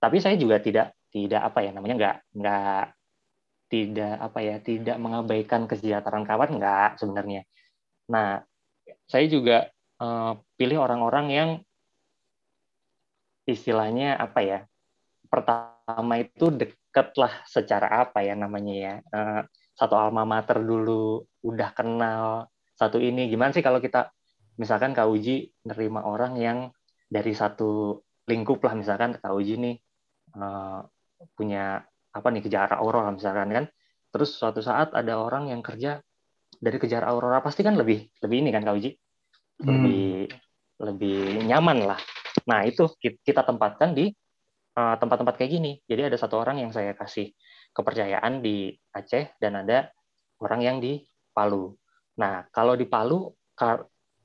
tapi 0.01 0.17
saya 0.23 0.34
juga 0.39 0.58
tidak 0.63 0.97
tidak 1.13 1.45
apa 1.45 1.60
ya 1.62 1.71
namanya 1.75 1.95
nggak 1.99 2.17
nggak 2.41 2.84
tidak 3.69 4.15
apa 4.17 4.39
ya 4.41 4.56
tidak 4.63 4.97
mengabaikan 4.97 5.67
kesejahteraan 5.67 6.25
kawan 6.25 6.58
nggak 6.58 6.89
sebenarnya 6.97 7.41
nah 8.08 8.39
saya 9.06 9.25
juga 9.28 9.67
uh, 9.99 10.39
pilih 10.55 10.79
orang-orang 10.81 11.27
yang 11.31 11.49
istilahnya 13.45 14.17
apa 14.17 14.39
ya 14.41 14.59
pertama 15.29 16.15
itu 16.17 16.49
deket 16.53 17.13
lah 17.19 17.33
secara 17.45 18.07
apa 18.07 18.23
ya 18.23 18.33
namanya 18.33 18.73
ya. 18.73 18.93
Uh, 19.11 19.41
satu 19.75 19.99
alma 19.99 20.23
mater 20.23 20.63
dulu 20.63 21.27
udah 21.43 21.69
kenal 21.75 22.47
satu 22.79 22.97
ini. 22.97 23.27
Gimana 23.27 23.51
sih 23.51 23.59
kalau 23.59 23.83
kita 23.83 24.09
misalkan 24.55 24.95
Kak 24.95 25.11
Uji 25.11 25.51
nerima 25.67 26.07
orang 26.07 26.39
yang 26.39 26.57
dari 27.11 27.35
satu 27.35 27.99
lingkup 28.25 28.63
lah 28.63 28.73
misalkan 28.79 29.19
Kak 29.19 29.35
Uji 29.35 29.59
nih 29.59 29.75
uh, 30.39 30.79
punya 31.35 31.83
apa 32.15 32.27
nih 32.31 32.47
kejar 32.47 32.79
aurora 32.79 33.11
misalkan 33.11 33.51
kan. 33.51 33.65
Terus 34.15 34.31
suatu 34.31 34.63
saat 34.63 34.95
ada 34.95 35.19
orang 35.19 35.51
yang 35.51 35.59
kerja 35.59 35.99
dari 36.55 36.79
kejar 36.79 37.03
aurora 37.03 37.43
pasti 37.43 37.59
kan 37.67 37.75
lebih 37.75 38.07
lebih 38.23 38.37
ini 38.39 38.49
kan 38.55 38.63
Kak 38.63 38.75
Uji? 38.79 38.95
Lebih 39.59 40.31
hmm. 40.31 40.44
Lebih 40.81 41.45
nyaman 41.45 41.85
lah 41.88 41.99
nah 42.45 42.63
itu 42.67 42.89
kita 42.99 43.41
tempatkan 43.41 43.95
di 43.95 44.11
eh, 44.75 44.95
tempat-tempat 44.99 45.33
uh, 45.33 45.38
kayak 45.39 45.51
gini 45.55 45.71
jadi 45.88 46.11
ada 46.11 46.17
satu 46.19 46.38
orang 46.41 46.61
yang 46.61 46.71
saya 46.75 46.93
kasih 46.93 47.31
kepercayaan 47.75 48.39
di 48.39 48.71
Aceh 48.95 49.35
dan 49.35 49.59
ada 49.59 49.91
orang 50.39 50.63
yang 50.63 50.77
di 50.79 51.03
Palu. 51.35 51.75
Nah, 52.15 52.47
kalau 52.55 52.79
di 52.79 52.88
Palu, 52.88 53.27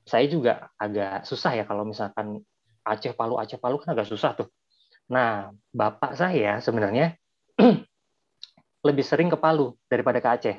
saya 0.07 0.25
juga 0.31 0.71
agak 0.79 1.27
susah 1.27 1.59
ya 1.59 1.67
kalau 1.67 1.83
misalkan 1.83 2.39
Aceh 2.87 3.11
Palu 3.13 3.35
Aceh 3.35 3.59
Palu 3.59 3.83
kan 3.83 3.91
agak 3.91 4.07
susah 4.07 4.31
tuh. 4.39 4.47
Nah, 5.11 5.51
bapak 5.75 6.15
saya 6.15 6.63
sebenarnya 6.63 7.19
lebih 8.87 9.03
sering 9.03 9.27
ke 9.27 9.35
Palu 9.35 9.75
daripada 9.91 10.23
ke 10.23 10.29
Aceh. 10.31 10.57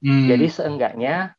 Hmm. 0.00 0.26
Jadi 0.26 0.48
seenggaknya 0.48 1.36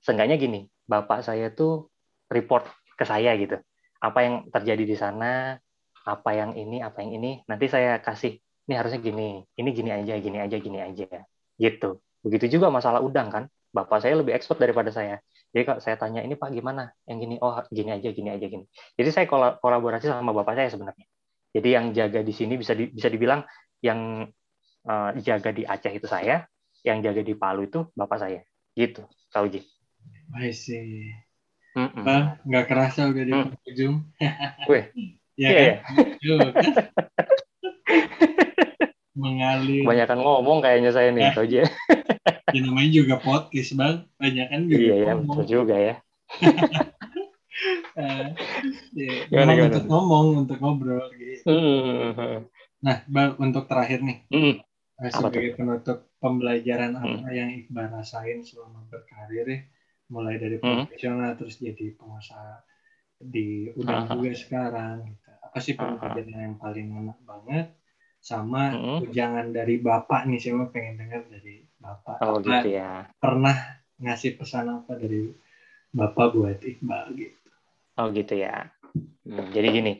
seenggaknya 0.00 0.40
gini, 0.40 0.64
bapak 0.88 1.20
saya 1.20 1.52
tuh 1.52 1.92
report 2.32 2.64
ke 3.00 3.08
saya 3.08 3.32
gitu. 3.40 3.56
Apa 4.04 4.18
yang 4.20 4.34
terjadi 4.52 4.84
di 4.84 4.96
sana, 4.96 5.56
apa 6.04 6.30
yang 6.36 6.52
ini, 6.52 6.84
apa 6.84 7.00
yang 7.00 7.16
ini, 7.16 7.40
nanti 7.48 7.72
saya 7.72 7.96
kasih 8.04 8.36
ini 8.68 8.74
harusnya 8.76 9.00
gini, 9.00 9.44
ini 9.56 9.70
gini 9.72 9.90
aja, 9.90 10.14
gini 10.20 10.38
aja, 10.40 10.56
gini 10.60 10.78
aja, 10.78 11.08
gitu. 11.56 12.04
Begitu 12.20 12.60
juga 12.60 12.68
masalah 12.68 13.00
udang 13.00 13.32
kan, 13.32 13.44
bapak 13.72 14.04
saya 14.04 14.20
lebih 14.20 14.36
expert 14.36 14.60
daripada 14.60 14.92
saya. 14.92 15.24
Jadi 15.50 15.62
kalau 15.66 15.80
saya 15.82 15.96
tanya 15.98 16.22
ini 16.22 16.38
pak 16.38 16.54
gimana, 16.54 16.94
yang 17.08 17.18
gini, 17.18 17.34
oh 17.42 17.56
gini 17.72 17.90
aja, 17.90 18.08
gini 18.12 18.30
aja, 18.30 18.46
gini. 18.46 18.64
Jadi 18.94 19.08
saya 19.10 19.26
kolaborasi 19.58 20.06
sama 20.06 20.30
bapak 20.30 20.54
saya 20.54 20.68
sebenarnya. 20.70 21.06
Jadi 21.50 21.68
yang 21.74 21.90
jaga 21.90 22.22
di 22.22 22.30
sini 22.30 22.54
bisa 22.54 22.78
di, 22.78 22.86
bisa 22.86 23.10
dibilang 23.10 23.42
yang 23.82 24.30
uh, 24.86 25.10
jaga 25.18 25.50
di 25.50 25.66
Aceh 25.66 25.90
itu 25.90 26.06
saya, 26.06 26.46
yang 26.86 27.02
jaga 27.02 27.26
di 27.26 27.34
Palu 27.34 27.66
itu 27.66 27.90
bapak 27.92 28.18
saya, 28.22 28.40
gitu, 28.78 29.02
tahu 29.34 29.50
Ji. 29.50 29.60
I 30.30 30.54
see. 30.54 31.10
Mm 31.70 31.86
-mm. 31.86 32.02
Bang, 32.02 32.24
nggak 32.42 32.66
kerasa 32.66 33.00
udah 33.10 33.24
di 33.24 33.32
mm. 33.34 33.68
ujung. 33.70 33.96
Wih, 34.70 34.84
ya 35.38 35.48
yeah, 35.48 35.74
kan? 35.86 36.06
mengalir. 39.20 39.84
Kebanyakan 39.84 40.18
ngomong 40.24 40.58
kayaknya 40.64 40.90
saya 40.94 41.12
nih, 41.12 41.30
tahu 41.36 41.46
aja. 41.46 41.62
ya 42.50 42.60
namanya 42.64 42.90
juga 42.90 43.14
podcast, 43.20 43.76
Bang. 43.76 44.08
Banyak 44.16 44.46
kan 44.48 44.60
juga 44.66 44.80
Iya, 44.80 44.94
ya, 44.96 45.12
betul 45.20 45.44
juga 45.46 45.76
ya. 45.76 45.94
uh, 48.00 48.26
ya, 48.98 49.12
gimana, 49.28 49.52
gimana? 49.54 49.68
untuk 49.68 49.84
ngomong, 49.86 50.26
untuk 50.46 50.58
ngobrol 50.58 51.06
gitu. 51.20 51.44
Hmm. 51.46 52.48
Nah, 52.80 52.96
Bang, 53.06 53.36
untuk 53.38 53.68
terakhir 53.68 54.00
nih. 54.02 54.18
Hmm. 54.32 54.54
Sebagai 55.00 55.56
penutup 55.56 56.12
pembelajaran 56.20 56.92
apa 56.92 57.32
yang 57.32 57.48
Iqbal 57.56 57.88
rasain 57.88 58.44
selama 58.44 58.84
berkarir 58.92 59.46
ya, 59.48 59.58
mulai 60.10 60.36
dari 60.36 60.58
hmm. 60.58 60.90
profesional 60.90 61.32
hmm. 61.32 61.38
terus 61.38 61.56
jadi 61.62 61.86
pengusaha 61.94 62.54
di 63.20 63.68
udah 63.76 64.08
uh 64.08 64.16
juga 64.16 64.32
sekarang 64.32 64.96
gitu. 65.06 65.28
Apa 65.44 65.58
sih 65.60 65.74
pembelajaran 65.76 66.36
uh 66.36 66.44
yang 66.50 66.56
paling 66.58 66.86
enak 66.94 67.18
banget 67.26 67.66
sama 68.20 68.68
mm-hmm. 68.70 69.08
ujangan 69.08 69.46
dari 69.48 69.80
bapak 69.80 70.28
nih 70.28 70.38
saya 70.38 70.68
pengen 70.68 71.00
dengar 71.00 71.24
dari 71.32 71.64
bapak 71.80 72.20
oh 72.20 72.36
gitu 72.44 72.68
ya 72.68 73.08
pernah 73.16 73.80
ngasih 73.96 74.36
pesan 74.36 74.68
apa 74.68 74.92
dari 75.00 75.32
bapak 75.90 76.36
buat 76.36 76.60
Iqbal 76.60 77.16
gitu 77.16 77.48
oh 77.96 78.06
gitu 78.12 78.34
ya 78.36 78.68
hmm, 79.24 79.48
jadi 79.56 79.68
gini 79.72 79.92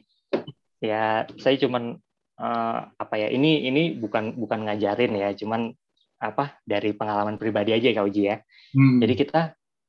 ya 0.84 1.24
saya 1.40 1.56
cuman 1.56 1.96
uh, 2.36 2.78
apa 2.92 3.14
ya 3.16 3.32
ini 3.32 3.64
ini 3.72 3.96
bukan 3.96 4.36
bukan 4.36 4.68
ngajarin 4.68 5.16
ya 5.16 5.32
cuman 5.32 5.72
apa 6.20 6.60
dari 6.68 6.92
pengalaman 6.92 7.40
pribadi 7.40 7.72
aja 7.72 7.96
kau 7.96 8.04
Uji 8.04 8.28
ya 8.28 8.36
hmm. 8.76 9.00
jadi 9.00 9.14
kita 9.16 9.40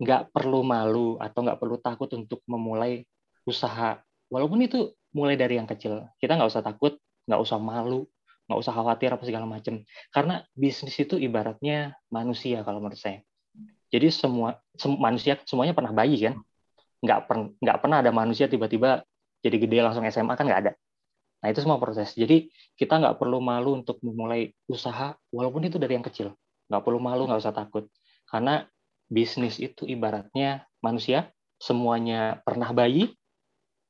nggak 0.02 0.34
perlu 0.34 0.66
malu 0.66 1.22
atau 1.22 1.46
nggak 1.46 1.60
perlu 1.62 1.78
takut 1.78 2.10
untuk 2.18 2.42
memulai 2.50 3.06
usaha. 3.46 4.02
Walaupun 4.34 4.66
itu 4.66 4.90
mulai 5.14 5.38
dari 5.38 5.62
yang 5.62 5.70
kecil. 5.70 6.10
Kita 6.18 6.34
nggak 6.34 6.50
usah 6.50 6.66
takut 6.66 6.98
nggak 7.30 7.38
usah 7.38 7.62
malu 7.62 8.10
nggak 8.50 8.60
usah 8.60 8.74
khawatir 8.76 9.14
apa 9.14 9.24
segala 9.24 9.48
macam 9.48 9.80
karena 10.12 10.44
bisnis 10.52 10.98
itu 11.00 11.16
ibaratnya 11.16 11.96
manusia 12.12 12.66
kalau 12.66 12.84
menurut 12.84 13.00
saya. 13.00 13.24
Jadi 13.92 14.12
semua 14.12 14.60
sem 14.76 14.92
manusia 14.98 15.40
semuanya 15.48 15.72
pernah 15.72 15.96
bayi 15.96 16.20
kan? 16.20 16.36
Nggak 17.00 17.20
per 17.30 17.38
nggak 17.64 17.78
pernah 17.80 17.98
ada 18.04 18.12
manusia 18.12 18.52
tiba-tiba 18.52 19.08
jadi 19.40 19.56
gede 19.56 19.78
langsung 19.80 20.04
SMA 20.10 20.36
kan 20.36 20.44
nggak 20.44 20.62
ada. 20.68 20.74
Nah 21.42 21.48
itu 21.48 21.64
semua 21.64 21.80
proses. 21.80 22.12
Jadi 22.12 22.52
kita 22.76 23.00
nggak 23.00 23.16
perlu 23.22 23.40
malu 23.40 23.80
untuk 23.80 24.04
memulai 24.04 24.52
usaha 24.68 25.16
walaupun 25.32 25.72
itu 25.72 25.80
dari 25.80 25.96
yang 25.96 26.06
kecil. 26.06 26.36
Nggak 26.68 26.82
perlu 26.84 27.00
malu 27.00 27.32
nggak 27.32 27.40
usah 27.40 27.56
takut. 27.56 27.88
Karena 28.28 28.68
bisnis 29.12 29.60
itu 29.60 29.84
ibaratnya 29.84 30.64
manusia 30.80 31.28
semuanya 31.60 32.40
pernah 32.48 32.72
bayi 32.72 33.12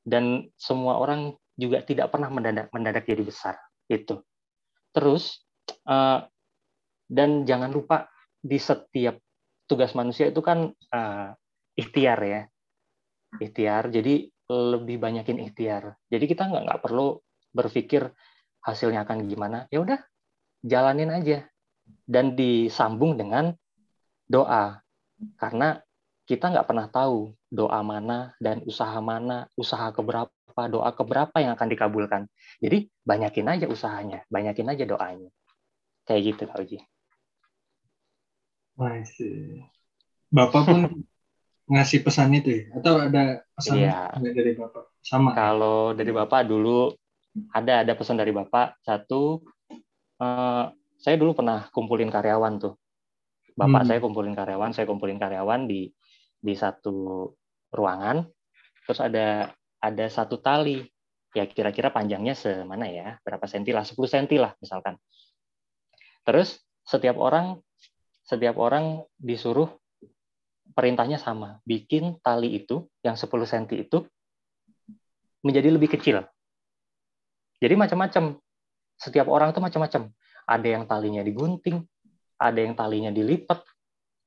dan 0.01 0.49
semua 0.57 0.97
orang 0.97 1.37
juga 1.53 1.85
tidak 1.85 2.09
pernah 2.09 2.33
mendadak 2.33 2.73
mendadak 2.73 3.05
jadi 3.05 3.21
besar 3.21 3.55
itu 3.85 4.17
Terus 4.91 5.39
uh, 5.87 6.19
dan 7.07 7.29
jangan 7.47 7.71
lupa 7.71 8.07
di 8.39 8.59
setiap 8.59 9.19
tugas 9.67 9.95
manusia 9.95 10.27
itu 10.27 10.43
kan 10.43 10.67
uh, 10.71 11.27
ikhtiar 11.75 12.19
ya, 12.23 12.41
ikhtiar. 13.39 13.87
Jadi 13.91 14.27
lebih 14.51 14.99
banyakin 14.99 15.39
ikhtiar. 15.47 15.95
Jadi 16.11 16.25
kita 16.27 16.51
nggak 16.51 16.63
nggak 16.67 16.81
perlu 16.83 17.19
berpikir 17.55 18.11
hasilnya 18.67 19.07
akan 19.07 19.27
gimana. 19.27 19.67
Ya 19.71 19.79
udah, 19.79 19.99
jalanin 20.63 21.11
aja 21.11 21.47
dan 22.03 22.35
disambung 22.35 23.15
dengan 23.15 23.55
doa 24.27 24.79
karena 25.37 25.81
kita 26.25 26.53
nggak 26.53 26.67
pernah 26.67 26.87
tahu 26.87 27.35
doa 27.51 27.81
mana 27.83 28.31
dan 28.39 28.63
usaha 28.63 28.95
mana, 29.03 29.49
usaha 29.59 29.91
keberapa 29.91 30.31
apa 30.51 30.67
doa 30.67 30.91
keberapa 30.91 31.39
yang 31.39 31.55
akan 31.55 31.67
dikabulkan. 31.71 32.21
Jadi 32.59 32.91
banyakin 33.07 33.47
aja 33.47 33.65
usahanya, 33.71 34.27
banyakin 34.27 34.67
aja 34.67 34.83
doanya. 34.83 35.31
Kayak 36.03 36.21
gitu 36.35 36.41
Kak 36.51 36.59
Uji. 36.59 36.77
Masih. 38.75 39.63
Bapak 40.27 40.61
pun 40.67 40.79
ngasih 41.71 42.03
pesan 42.03 42.35
itu 42.35 42.49
ya? 42.51 42.63
Atau 42.75 42.99
ada 42.99 43.47
pesan 43.55 43.75
iya. 43.79 44.11
dari 44.19 44.51
Bapak? 44.59 44.83
Sama? 44.99 45.31
Kalau 45.31 45.95
dari 45.95 46.11
Bapak 46.11 46.43
dulu 46.43 46.91
ada 47.55 47.87
ada 47.87 47.93
pesan 47.95 48.19
dari 48.19 48.35
Bapak. 48.35 48.83
Satu, 48.83 49.39
eh, 50.19 50.63
saya 50.99 51.15
dulu 51.15 51.31
pernah 51.31 51.71
kumpulin 51.71 52.11
karyawan 52.11 52.59
tuh. 52.59 52.75
Bapak 53.55 53.83
hmm. 53.83 53.89
saya 53.89 53.99
kumpulin 53.99 54.35
karyawan, 54.35 54.71
saya 54.71 54.85
kumpulin 54.87 55.19
karyawan 55.19 55.67
di 55.67 55.91
di 56.41 56.53
satu 56.55 57.27
ruangan. 57.71 58.25
Terus 58.87 58.99
ada 58.99 59.27
ada 59.81 60.05
satu 60.07 60.39
tali. 60.41 60.83
Ya 61.31 61.47
kira-kira 61.47 61.95
panjangnya 61.95 62.35
semana 62.35 62.91
ya? 62.91 63.15
Berapa 63.23 63.47
senti 63.47 63.71
lah? 63.71 63.87
10 63.87 63.95
senti 64.03 64.35
lah 64.35 64.51
misalkan. 64.59 64.99
Terus 66.27 66.59
setiap 66.83 67.15
orang 67.23 67.55
setiap 68.27 68.59
orang 68.59 68.99
disuruh 69.15 69.71
perintahnya 70.75 71.15
sama. 71.15 71.63
Bikin 71.63 72.19
tali 72.19 72.59
itu 72.59 72.83
yang 72.99 73.15
10 73.15 73.31
senti 73.47 73.79
itu 73.79 74.03
menjadi 75.39 75.71
lebih 75.71 75.95
kecil. 75.95 76.19
Jadi 77.63 77.73
macam-macam. 77.79 78.35
Setiap 78.99 79.31
orang 79.31 79.55
itu 79.55 79.63
macam-macam. 79.63 80.11
Ada 80.45 80.67
yang 80.67 80.83
talinya 80.83 81.23
digunting 81.23 81.79
ada 82.41 82.57
yang 82.57 82.73
talinya 82.73 83.13
dilipat 83.13 83.61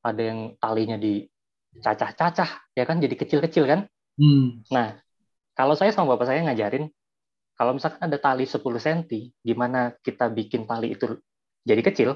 ada 0.05 0.20
yang 0.20 0.40
talinya 0.61 1.00
dicacah-cacah, 1.00 2.77
ya 2.77 2.85
kan, 2.85 3.00
jadi 3.00 3.16
kecil-kecil 3.16 3.64
kan. 3.64 3.81
Hmm. 4.20 4.61
Nah, 4.68 5.00
kalau 5.57 5.72
saya 5.72 5.90
sama 5.96 6.14
bapak 6.14 6.29
saya 6.29 6.44
ngajarin, 6.44 6.92
kalau 7.57 7.72
misalkan 7.72 8.05
ada 8.05 8.20
tali 8.20 8.44
10 8.44 8.61
cm, 8.61 9.33
gimana 9.40 9.96
kita 10.05 10.29
bikin 10.29 10.68
tali 10.68 10.92
itu 10.92 11.16
jadi 11.64 11.81
kecil, 11.81 12.11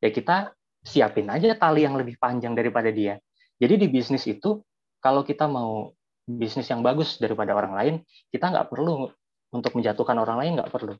ya 0.00 0.08
kita 0.08 0.56
siapin 0.80 1.28
aja 1.28 1.52
tali 1.60 1.84
yang 1.84 2.00
lebih 2.00 2.16
panjang 2.16 2.56
daripada 2.56 2.88
dia. 2.88 3.20
Jadi 3.60 3.84
di 3.84 3.86
bisnis 3.92 4.24
itu, 4.24 4.64
kalau 5.04 5.20
kita 5.20 5.44
mau 5.44 5.92
bisnis 6.24 6.72
yang 6.72 6.80
bagus 6.80 7.20
daripada 7.20 7.52
orang 7.52 7.76
lain, 7.76 7.94
kita 8.32 8.48
nggak 8.48 8.72
perlu 8.72 9.12
untuk 9.52 9.72
menjatuhkan 9.76 10.16
orang 10.16 10.40
lain, 10.40 10.52
nggak 10.56 10.72
perlu. 10.72 10.96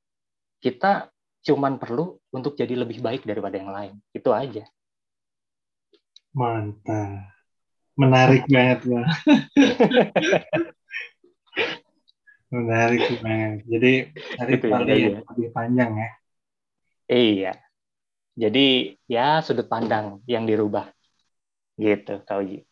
Kita 0.61 1.09
cuman 1.45 1.77
perlu 1.77 2.17
untuk 2.33 2.57
jadi 2.57 2.73
lebih 2.73 3.05
baik 3.05 3.29
daripada 3.29 3.61
yang 3.61 3.71
lain. 3.71 3.95
Itu 4.17 4.33
aja. 4.33 4.65
Mantap. 6.33 7.31
Menarik 7.95 8.43
banget, 8.51 8.91
Bang. 8.91 9.07
Menarik 12.55 13.07
banget. 13.23 13.59
Jadi 13.71 13.93
cari 14.35 14.53
Gitu 14.59 14.67
ya, 14.67 14.79
iya. 14.83 15.21
lebih 15.23 15.49
panjang 15.55 15.91
ya. 15.95 16.11
Iya. 17.07 17.53
Jadi 18.35 18.99
ya 19.07 19.39
sudut 19.45 19.71
pandang 19.71 20.19
yang 20.27 20.43
dirubah. 20.43 20.91
Gitu, 21.79 22.19
Kak 22.27 22.43
Uji. 22.43 22.67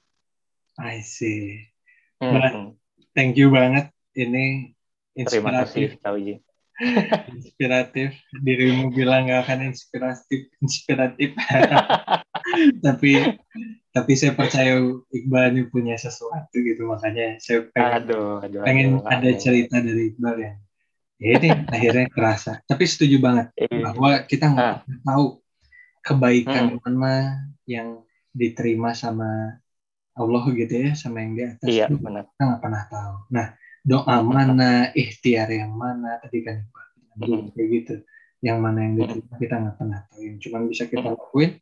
I 0.80 1.04
see. 1.04 1.70
Hmm. 2.18 2.74
Thank 3.14 3.38
you 3.38 3.54
banget. 3.54 3.92
Ini 4.16 4.74
Terima 5.12 5.62
kasih, 5.62 5.92
inspiratif. 5.92 6.40
Inspiratif. 7.32 8.10
Dirimu 8.34 8.90
bilang 8.90 9.26
nggak 9.26 9.40
akan 9.44 9.58
inspiratif. 9.68 10.50
Inspiratif. 10.58 11.30
tapi 12.84 13.38
tapi 13.92 14.12
saya 14.12 14.32
percaya 14.32 14.80
Iqbal 15.08 15.52
ini 15.52 15.62
punya 15.68 15.94
sesuatu 15.94 16.52
gitu 16.54 16.84
makanya 16.84 17.38
saya 17.38 17.68
pengen, 17.70 17.92
Aduh, 18.02 18.40
aduh, 18.40 18.60
pengen 18.64 18.88
aduh. 18.98 19.06
ada 19.06 19.28
aduh. 19.28 19.38
cerita 19.38 19.76
dari 19.78 20.10
Iqbal 20.10 20.36
yang 20.38 20.56
ya 21.16 21.30
ini 21.38 21.48
akhirnya 21.70 22.06
kerasa 22.10 22.58
tapi 22.66 22.82
setuju 22.82 23.22
banget 23.22 23.46
Iya. 23.54 23.78
bahwa 23.84 24.10
kita 24.26 24.44
nggak 24.48 24.74
Ah. 24.74 24.82
tahu 25.06 25.24
kebaikan 26.02 26.64
Hmm. 26.66 26.80
mana 26.82 27.14
yang 27.62 28.02
diterima 28.32 28.90
sama 28.90 29.60
Allah 30.12 30.44
gitu 30.50 30.72
ya 30.72 30.90
sama 30.98 31.22
yang 31.22 31.32
di 31.32 31.42
atas 31.46 31.68
Iya, 31.68 31.86
itu 31.86 31.94
benar. 31.96 32.26
kita 32.26 32.42
nggak 32.42 32.60
pernah 32.60 32.82
tahu 32.90 33.14
nah 33.30 33.46
doa 33.82 34.22
mana 34.22 34.70
ikhtiar 34.94 35.50
yang 35.50 35.74
mana 35.74 36.18
tadi 36.18 36.40
kan 36.42 36.58
Hmm. 37.12 37.52
kayak 37.52 37.68
gitu 37.68 37.94
yang 38.40 38.56
mana 38.58 38.88
yang 38.88 38.96
diterima 38.96 39.36
kita 39.36 39.54
nggak 39.54 39.76
pernah 39.76 40.00
tahu 40.08 40.20
yang 40.24 40.36
cuma 40.40 40.58
bisa 40.64 40.88
kita 40.88 41.12
lakuin 41.12 41.60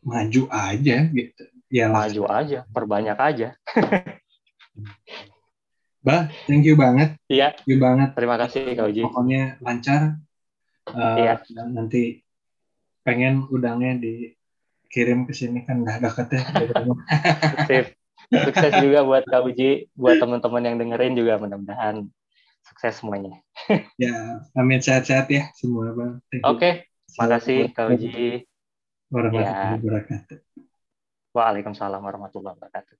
maju 0.00 0.42
aja 0.46 0.96
gitu 1.10 1.42
ya 1.66 1.90
Maju 1.90 2.22
aja, 2.30 2.62
perbanyak 2.70 3.18
aja. 3.18 3.48
Bah, 6.02 6.26
thank 6.46 6.66
you 6.66 6.74
banget, 6.74 7.14
Iya, 7.26 7.54
thank 7.54 7.70
you 7.70 7.78
banget. 7.78 8.10
terima 8.18 8.34
kasih, 8.34 8.74
Kak 8.74 8.90
Uji. 8.90 9.02
Pokoknya 9.06 9.54
lancar. 9.58 10.18
Eh, 10.90 11.16
Iya. 11.22 11.34
dan 11.54 11.78
Nanti 11.78 12.26
pengen 13.02 13.46
udangnya 13.46 14.02
dikirim 14.02 15.22
ke 15.26 15.32
sini 15.32 15.62
kan 15.62 15.78
udah 15.78 16.02
deket 16.02 16.26
ya. 16.34 16.42
Sip. 17.70 17.86
Sukses 18.32 18.72
juga 18.80 19.04
buat 19.04 19.22
Kak 19.28 19.44
Uji, 19.44 19.92
buat 19.92 20.16
teman-teman 20.16 20.62
yang 20.64 20.76
dengerin 20.80 21.12
juga 21.12 21.36
mudah-mudahan 21.36 22.08
sukses 22.64 22.96
semuanya. 22.98 23.36
ya, 24.00 24.40
amin 24.56 24.80
sehat-sehat 24.80 25.28
ya 25.28 25.52
semua 25.52 25.92
bang. 25.92 26.12
Oke, 26.48 26.88
makasih 27.20 27.68
Kak 27.76 27.92
Uji. 27.92 28.48
Warahmatullahi 29.12 29.76
Ya. 29.76 29.76
wabarakatuh. 29.76 30.38
Waalaikumsalam 31.36 32.00
warahmatullahi 32.00 32.56
wabarakatuh. 32.56 32.96